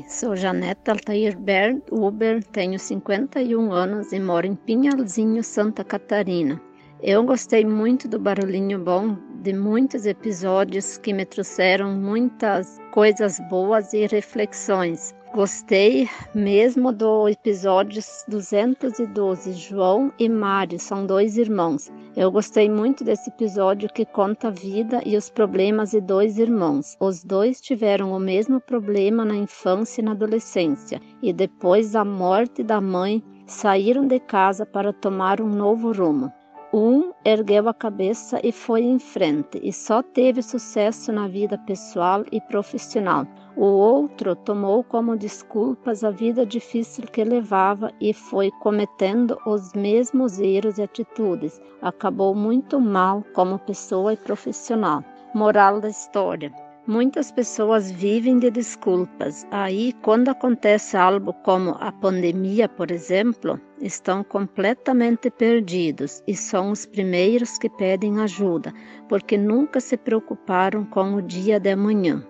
[0.06, 6.60] Sou Janete Altair Berg Uber, tenho 51 anos e moro em Pinhalzinho, Santa Catarina.
[7.02, 13.94] Eu gostei muito do Barulhinho Bom, de muitos episódios que me trouxeram muitas coisas boas
[13.94, 15.14] e reflexões.
[15.34, 19.52] Gostei mesmo do episódio 212.
[19.54, 21.90] João e Mário são dois irmãos.
[22.16, 26.96] Eu gostei muito desse episódio que conta a vida e os problemas de dois irmãos.
[27.00, 32.62] Os dois tiveram o mesmo problema na infância e na adolescência, e depois da morte
[32.62, 36.32] da mãe, saíram de casa para tomar um novo rumo.
[36.72, 42.24] Um ergueu a cabeça e foi em frente, e só teve sucesso na vida pessoal
[42.30, 43.26] e profissional.
[43.56, 50.40] O outro tomou como desculpas a vida difícil que levava e foi cometendo os mesmos
[50.40, 51.60] erros e atitudes.
[51.80, 55.04] Acabou muito mal como pessoa e profissional.
[55.32, 56.52] Moral da história:
[56.86, 59.46] Muitas pessoas vivem de desculpas.
[59.50, 66.84] Aí, quando acontece algo como a pandemia, por exemplo, estão completamente perdidos e são os
[66.84, 68.72] primeiros que pedem ajuda,
[69.08, 72.22] porque nunca se preocuparam com o dia de amanhã.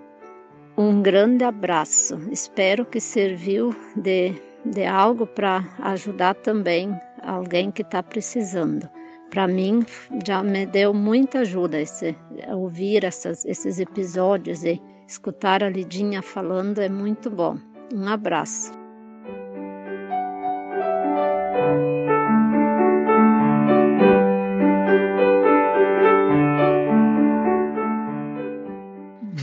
[0.76, 2.18] Um grande abraço.
[2.32, 8.88] Espero que serviu de, de algo para ajudar também alguém que está precisando.
[9.30, 9.84] Para mim,
[10.26, 12.16] já me deu muita ajuda esse,
[12.48, 17.56] ouvir essas, esses episódios e escutar a Lidinha falando é muito bom.
[17.92, 18.83] Um abraço.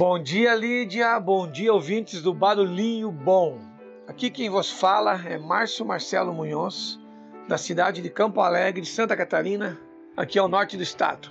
[0.04, 1.20] Bom dia, Lídia.
[1.20, 3.60] Bom dia, ouvintes do Barulhinho Bom.
[4.08, 7.00] Aqui quem vos fala é Márcio Marcelo Munhoz,
[7.48, 9.80] da cidade de Campo Alegre, Santa Catarina,
[10.18, 11.30] aqui ao norte do estado.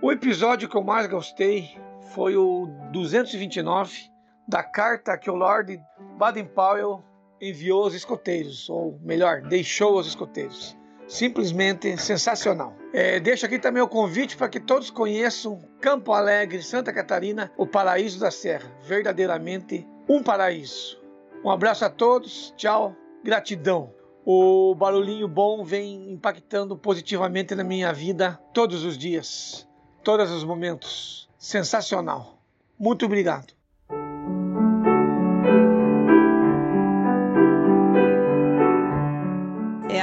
[0.00, 1.68] O episódio que eu mais gostei
[2.14, 4.10] foi o 229
[4.48, 5.78] da carta que o Lord
[6.16, 7.04] Baden-Powell
[7.38, 10.74] enviou aos escoteiros, ou melhor, deixou aos escoteiros
[11.06, 12.74] simplesmente sensacional.
[12.92, 17.66] É, deixo aqui também o convite para que todos conheçam Campo Alegre, Santa Catarina, o
[17.66, 18.70] paraíso da Serra.
[18.82, 20.98] Verdadeiramente um paraíso.
[21.44, 23.92] Um abraço a todos, tchau, gratidão.
[24.24, 29.68] O barulhinho bom vem impactando positivamente na minha vida todos os dias,
[30.02, 31.28] todos os momentos.
[31.38, 32.38] Sensacional.
[32.78, 33.57] Muito obrigado.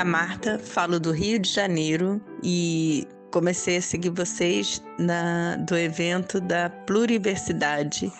[0.06, 6.70] Marta, falo do Rio de Janeiro e comecei a seguir vocês na, do evento da
[6.70, 8.12] Pluriversidade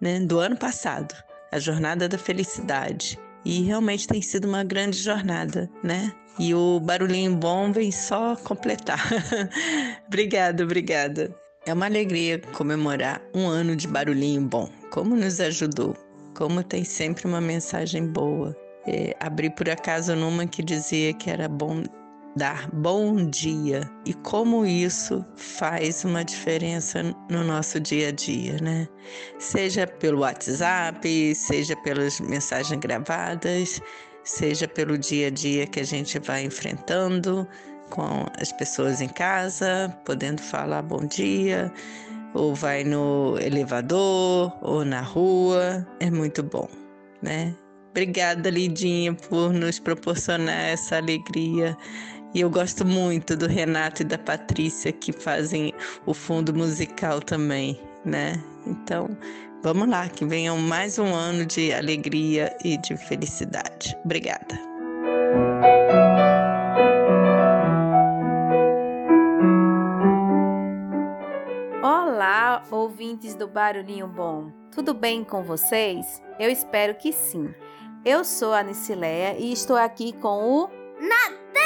[0.00, 1.14] né, do ano passado,
[1.52, 3.18] a Jornada da Felicidade.
[3.44, 6.12] E realmente tem sido uma grande jornada, né?
[6.38, 9.06] E o barulhinho bom vem só completar.
[10.08, 11.34] obrigada, obrigada.
[11.66, 14.70] É uma alegria comemorar um ano de barulhinho bom.
[14.90, 15.94] Como nos ajudou,
[16.34, 18.56] como tem sempre uma mensagem boa.
[18.86, 21.82] É, abri por acaso numa que dizia que era bom
[22.36, 28.88] dar bom dia e como isso faz uma diferença no nosso dia a dia, né?
[29.38, 33.80] Seja pelo WhatsApp, seja pelas mensagens gravadas,
[34.22, 37.46] seja pelo dia a dia que a gente vai enfrentando
[37.90, 41.72] com as pessoas em casa, podendo falar bom dia,
[42.34, 46.68] ou vai no elevador, ou na rua, é muito bom,
[47.20, 47.54] né?
[47.90, 51.76] Obrigada, Lidinha, por nos proporcionar essa alegria
[52.32, 55.74] e eu gosto muito do Renato e da Patrícia que fazem
[56.06, 58.40] o fundo musical também, né?
[58.64, 59.08] Então,
[59.64, 63.96] vamos lá, que venham mais um ano de alegria e de felicidade.
[64.04, 64.56] Obrigada.
[71.82, 74.52] Olá, ouvintes do Barulhinho Bom.
[74.70, 76.22] Tudo bem com vocês?
[76.38, 77.52] Eu espero que sim.
[78.02, 81.60] Eu sou a Nicileia e estou aqui com o Natan!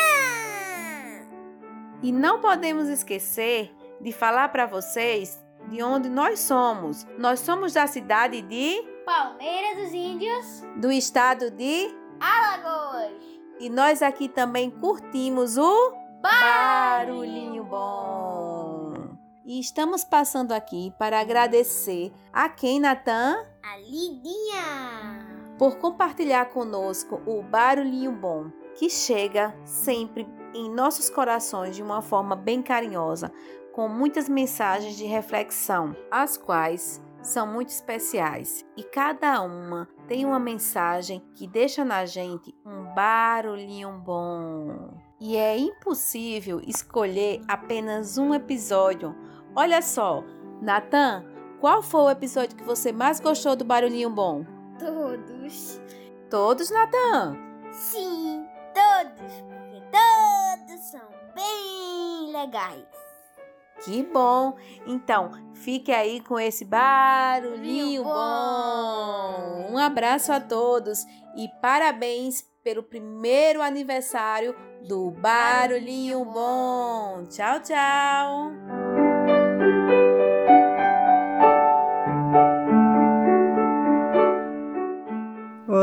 [2.02, 7.06] E não podemos esquecer de falar para vocês de onde nós somos.
[7.16, 13.12] Nós somos da cidade de Palmeiras dos Índios, do estado de Alagoas.
[13.60, 19.16] E nós aqui também curtimos o Barulhinho Bom.
[19.46, 23.36] E estamos passando aqui para agradecer a quem, Natan?
[23.62, 25.23] A Lidinha.
[25.58, 32.34] Por compartilhar conosco o Barulhinho Bom, que chega sempre em nossos corações de uma forma
[32.34, 33.30] bem carinhosa,
[33.72, 40.38] com muitas mensagens de reflexão, as quais são muito especiais e cada uma tem uma
[40.38, 44.94] mensagem que deixa na gente um barulhinho bom.
[45.18, 49.14] E é impossível escolher apenas um episódio.
[49.56, 50.22] Olha só,
[50.60, 51.24] Natan,
[51.60, 54.44] qual foi o episódio que você mais gostou do barulhinho bom?
[55.44, 55.80] Todos.
[56.30, 57.36] Todos, Natan?
[57.72, 59.54] Sim, todos
[59.94, 62.84] todos são bem legais.
[63.84, 64.56] Que bom!
[64.86, 68.12] Então, fique aí com esse barulhinho bom.
[68.12, 69.72] bom.
[69.72, 71.04] Um abraço a todos
[71.36, 77.26] e parabéns pelo primeiro aniversário do Barulhinho Bom.
[77.28, 78.83] Tchau, tchau!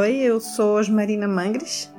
[0.01, 1.93] Oi, eu sou Osmarina Mangres,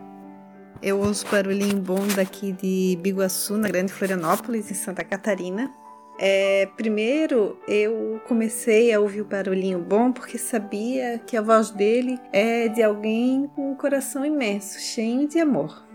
[0.82, 5.72] eu ouço barulhinho bom daqui de Biguaçu, na Grande Florianópolis, em Santa Catarina.
[6.18, 12.18] É, primeiro, eu comecei a ouvir o barulhinho bom porque sabia que a voz dele
[12.32, 15.86] é de alguém com um coração imenso, cheio de amor.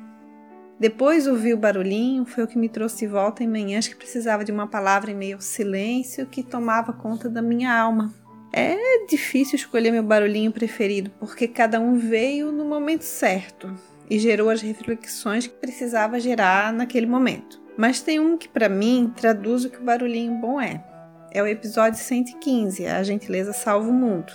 [0.79, 4.45] Depois ouvir o barulhinho foi o que me trouxe de volta em manhãs que precisava
[4.45, 8.15] de uma palavra em meio ao silêncio que tomava conta da minha alma.
[8.51, 13.73] É difícil escolher meu barulhinho preferido porque cada um veio no momento certo
[14.09, 17.61] e gerou as reflexões que precisava gerar naquele momento.
[17.77, 20.83] Mas tem um que para mim traduz o que o barulhinho bom é.
[21.31, 24.31] É o episódio 115, A Gentileza Salva o Mundo.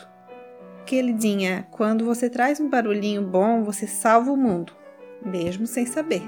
[0.87, 4.73] Queridinha, quando você traz um barulhinho bom, você salva o mundo,
[5.25, 6.23] mesmo sem saber.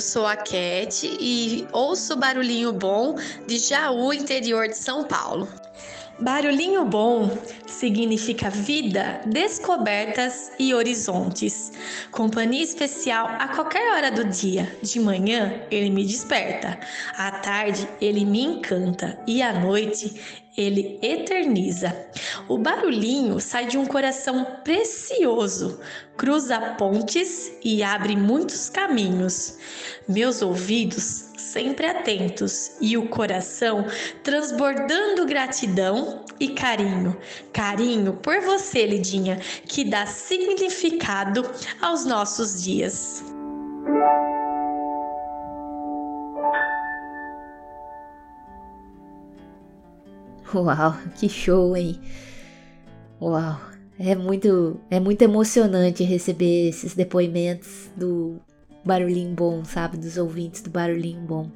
[0.00, 5.46] Eu sou a Cat e ouço barulhinho bom de Jaú, interior de São Paulo.
[6.20, 7.30] Barulhinho bom
[7.66, 11.72] significa vida, descobertas e horizontes.
[12.10, 14.70] Companhia especial a qualquer hora do dia.
[14.82, 16.78] De manhã ele me desperta,
[17.16, 20.20] à tarde ele me encanta e à noite
[20.58, 21.96] ele eterniza.
[22.46, 25.80] O barulhinho sai de um coração precioso,
[26.18, 29.56] cruza pontes e abre muitos caminhos.
[30.06, 33.84] Meus ouvidos sempre atentos e o coração
[34.22, 37.16] transbordando gratidão e carinho.
[37.52, 39.36] Carinho por você, Lidinha,
[39.66, 41.42] que dá significado
[41.80, 43.24] aos nossos dias.
[50.54, 52.00] Uau, que show, hein?
[53.20, 53.60] Uau,
[53.98, 58.40] é muito, é muito emocionante receber esses depoimentos do
[58.84, 59.96] Barulhinho Bom, sabe?
[59.96, 61.50] Dos ouvintes do Barulhinho Bom.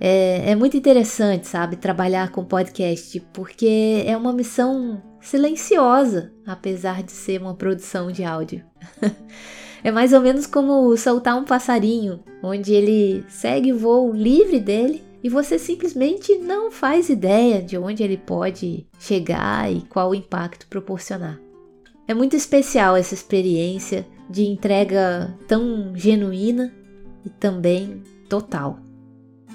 [0.00, 1.76] É, é muito interessante, sabe?
[1.76, 8.64] Trabalhar com podcast, porque é uma missão silenciosa, apesar de ser uma produção de áudio.
[9.84, 15.04] é mais ou menos como soltar um passarinho, onde ele segue o voo livre dele
[15.22, 20.66] e você simplesmente não faz ideia de onde ele pode chegar e qual o impacto
[20.66, 21.38] proporcionar.
[22.08, 26.72] É muito especial essa experiência de entrega tão genuína
[27.26, 28.78] e também total.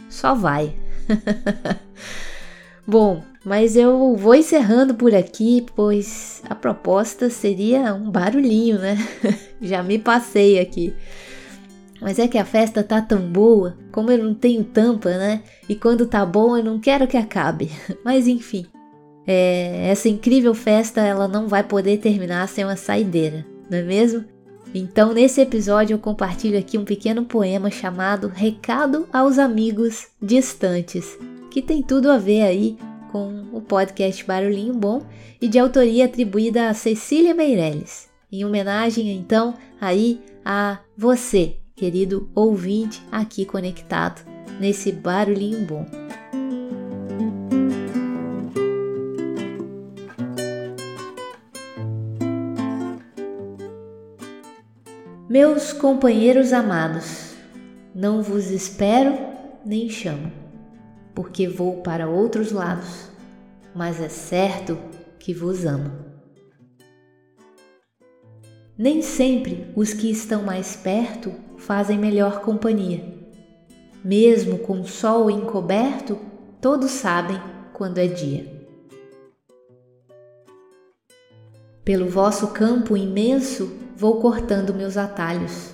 [0.10, 0.76] Só vai.
[2.86, 8.98] Bom, mas eu vou encerrando por aqui, pois a proposta seria um barulhinho, né?
[9.62, 10.94] Já me passei aqui.
[12.02, 15.42] Mas é que a festa tá tão boa, como eu não tenho tampa, né?
[15.68, 17.72] E quando tá bom eu não quero que acabe.
[18.04, 18.66] Mas enfim,
[19.26, 24.35] é, essa incrível festa ela não vai poder terminar sem uma saideira, não é mesmo?
[24.78, 31.18] Então, nesse episódio, eu compartilho aqui um pequeno poema chamado Recado aos Amigos Distantes,
[31.50, 32.78] que tem tudo a ver aí
[33.10, 35.02] com o podcast Barulhinho Bom
[35.40, 38.10] e de autoria atribuída a Cecília Meirelles.
[38.30, 45.86] Em homenagem, então, aí a você, querido ouvinte aqui conectado nesse Barulhinho Bom.
[55.38, 57.36] Meus companheiros amados,
[57.94, 59.18] não vos espero
[59.66, 60.32] nem chamo,
[61.14, 63.10] porque vou para outros lados,
[63.76, 64.78] mas é certo
[65.20, 65.92] que vos amo.
[68.78, 73.04] Nem sempre os que estão mais perto fazem melhor companhia.
[74.02, 76.18] Mesmo com o sol encoberto,
[76.62, 77.42] todos sabem
[77.74, 78.70] quando é dia.
[81.84, 85.74] Pelo vosso campo imenso vou cortando meus atalhos.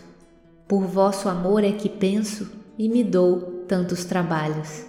[0.68, 4.86] Por vosso amor é que penso e me dou tantos trabalhos.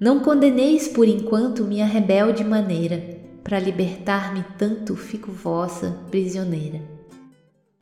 [0.00, 6.82] Não condeneis por enquanto minha rebelde maneira, para libertar-me tanto fico vossa prisioneira.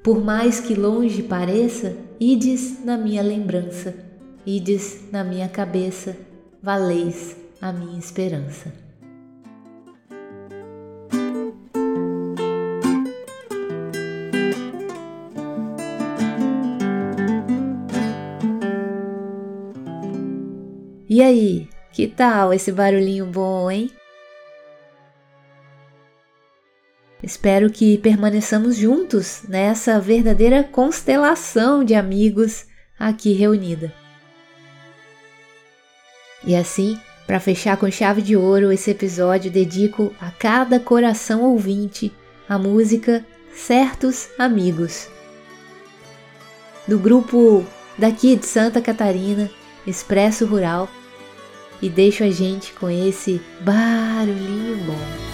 [0.02, 3.94] Por mais que longe pareça, ides na minha lembrança,
[4.44, 6.16] ides na minha cabeça,
[6.60, 8.81] valeis a minha esperança.
[21.12, 23.90] E aí, que tal esse barulhinho bom, hein?
[27.22, 32.64] Espero que permaneçamos juntos nessa verdadeira constelação de amigos
[32.98, 33.92] aqui reunida.
[36.46, 42.10] E assim, para fechar com chave de ouro esse episódio, dedico a cada coração ouvinte
[42.48, 43.22] a música
[43.54, 45.10] Certos Amigos.
[46.88, 47.66] Do grupo
[47.98, 49.50] daqui de Santa Catarina,
[49.86, 50.88] Expresso Rural
[51.82, 55.31] e deixo a gente com esse barulhinho bom.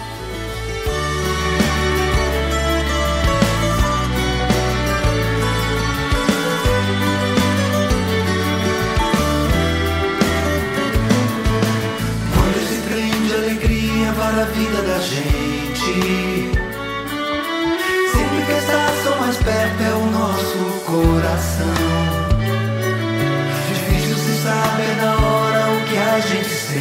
[26.19, 26.79] A gente sente.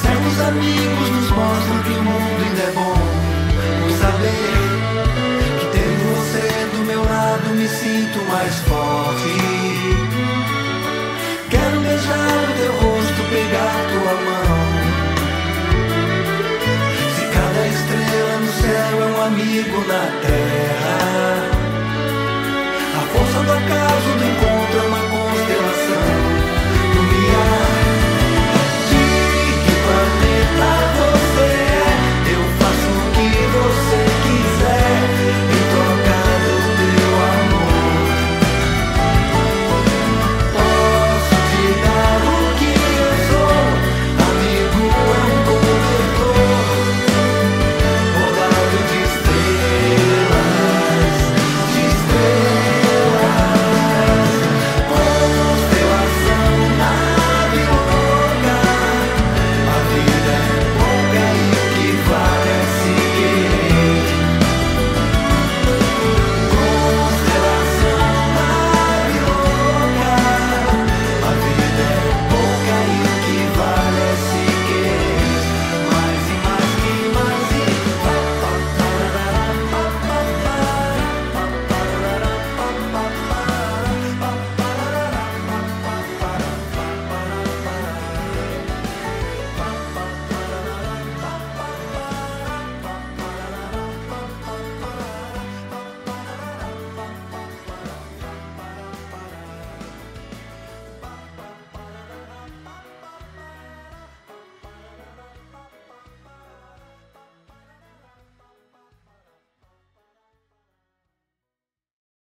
[0.00, 2.94] Se amigos nos mostram que o mundo ainda é bom.
[3.82, 4.54] Por saber
[5.60, 9.45] que tendo você do meu lado me sinto mais forte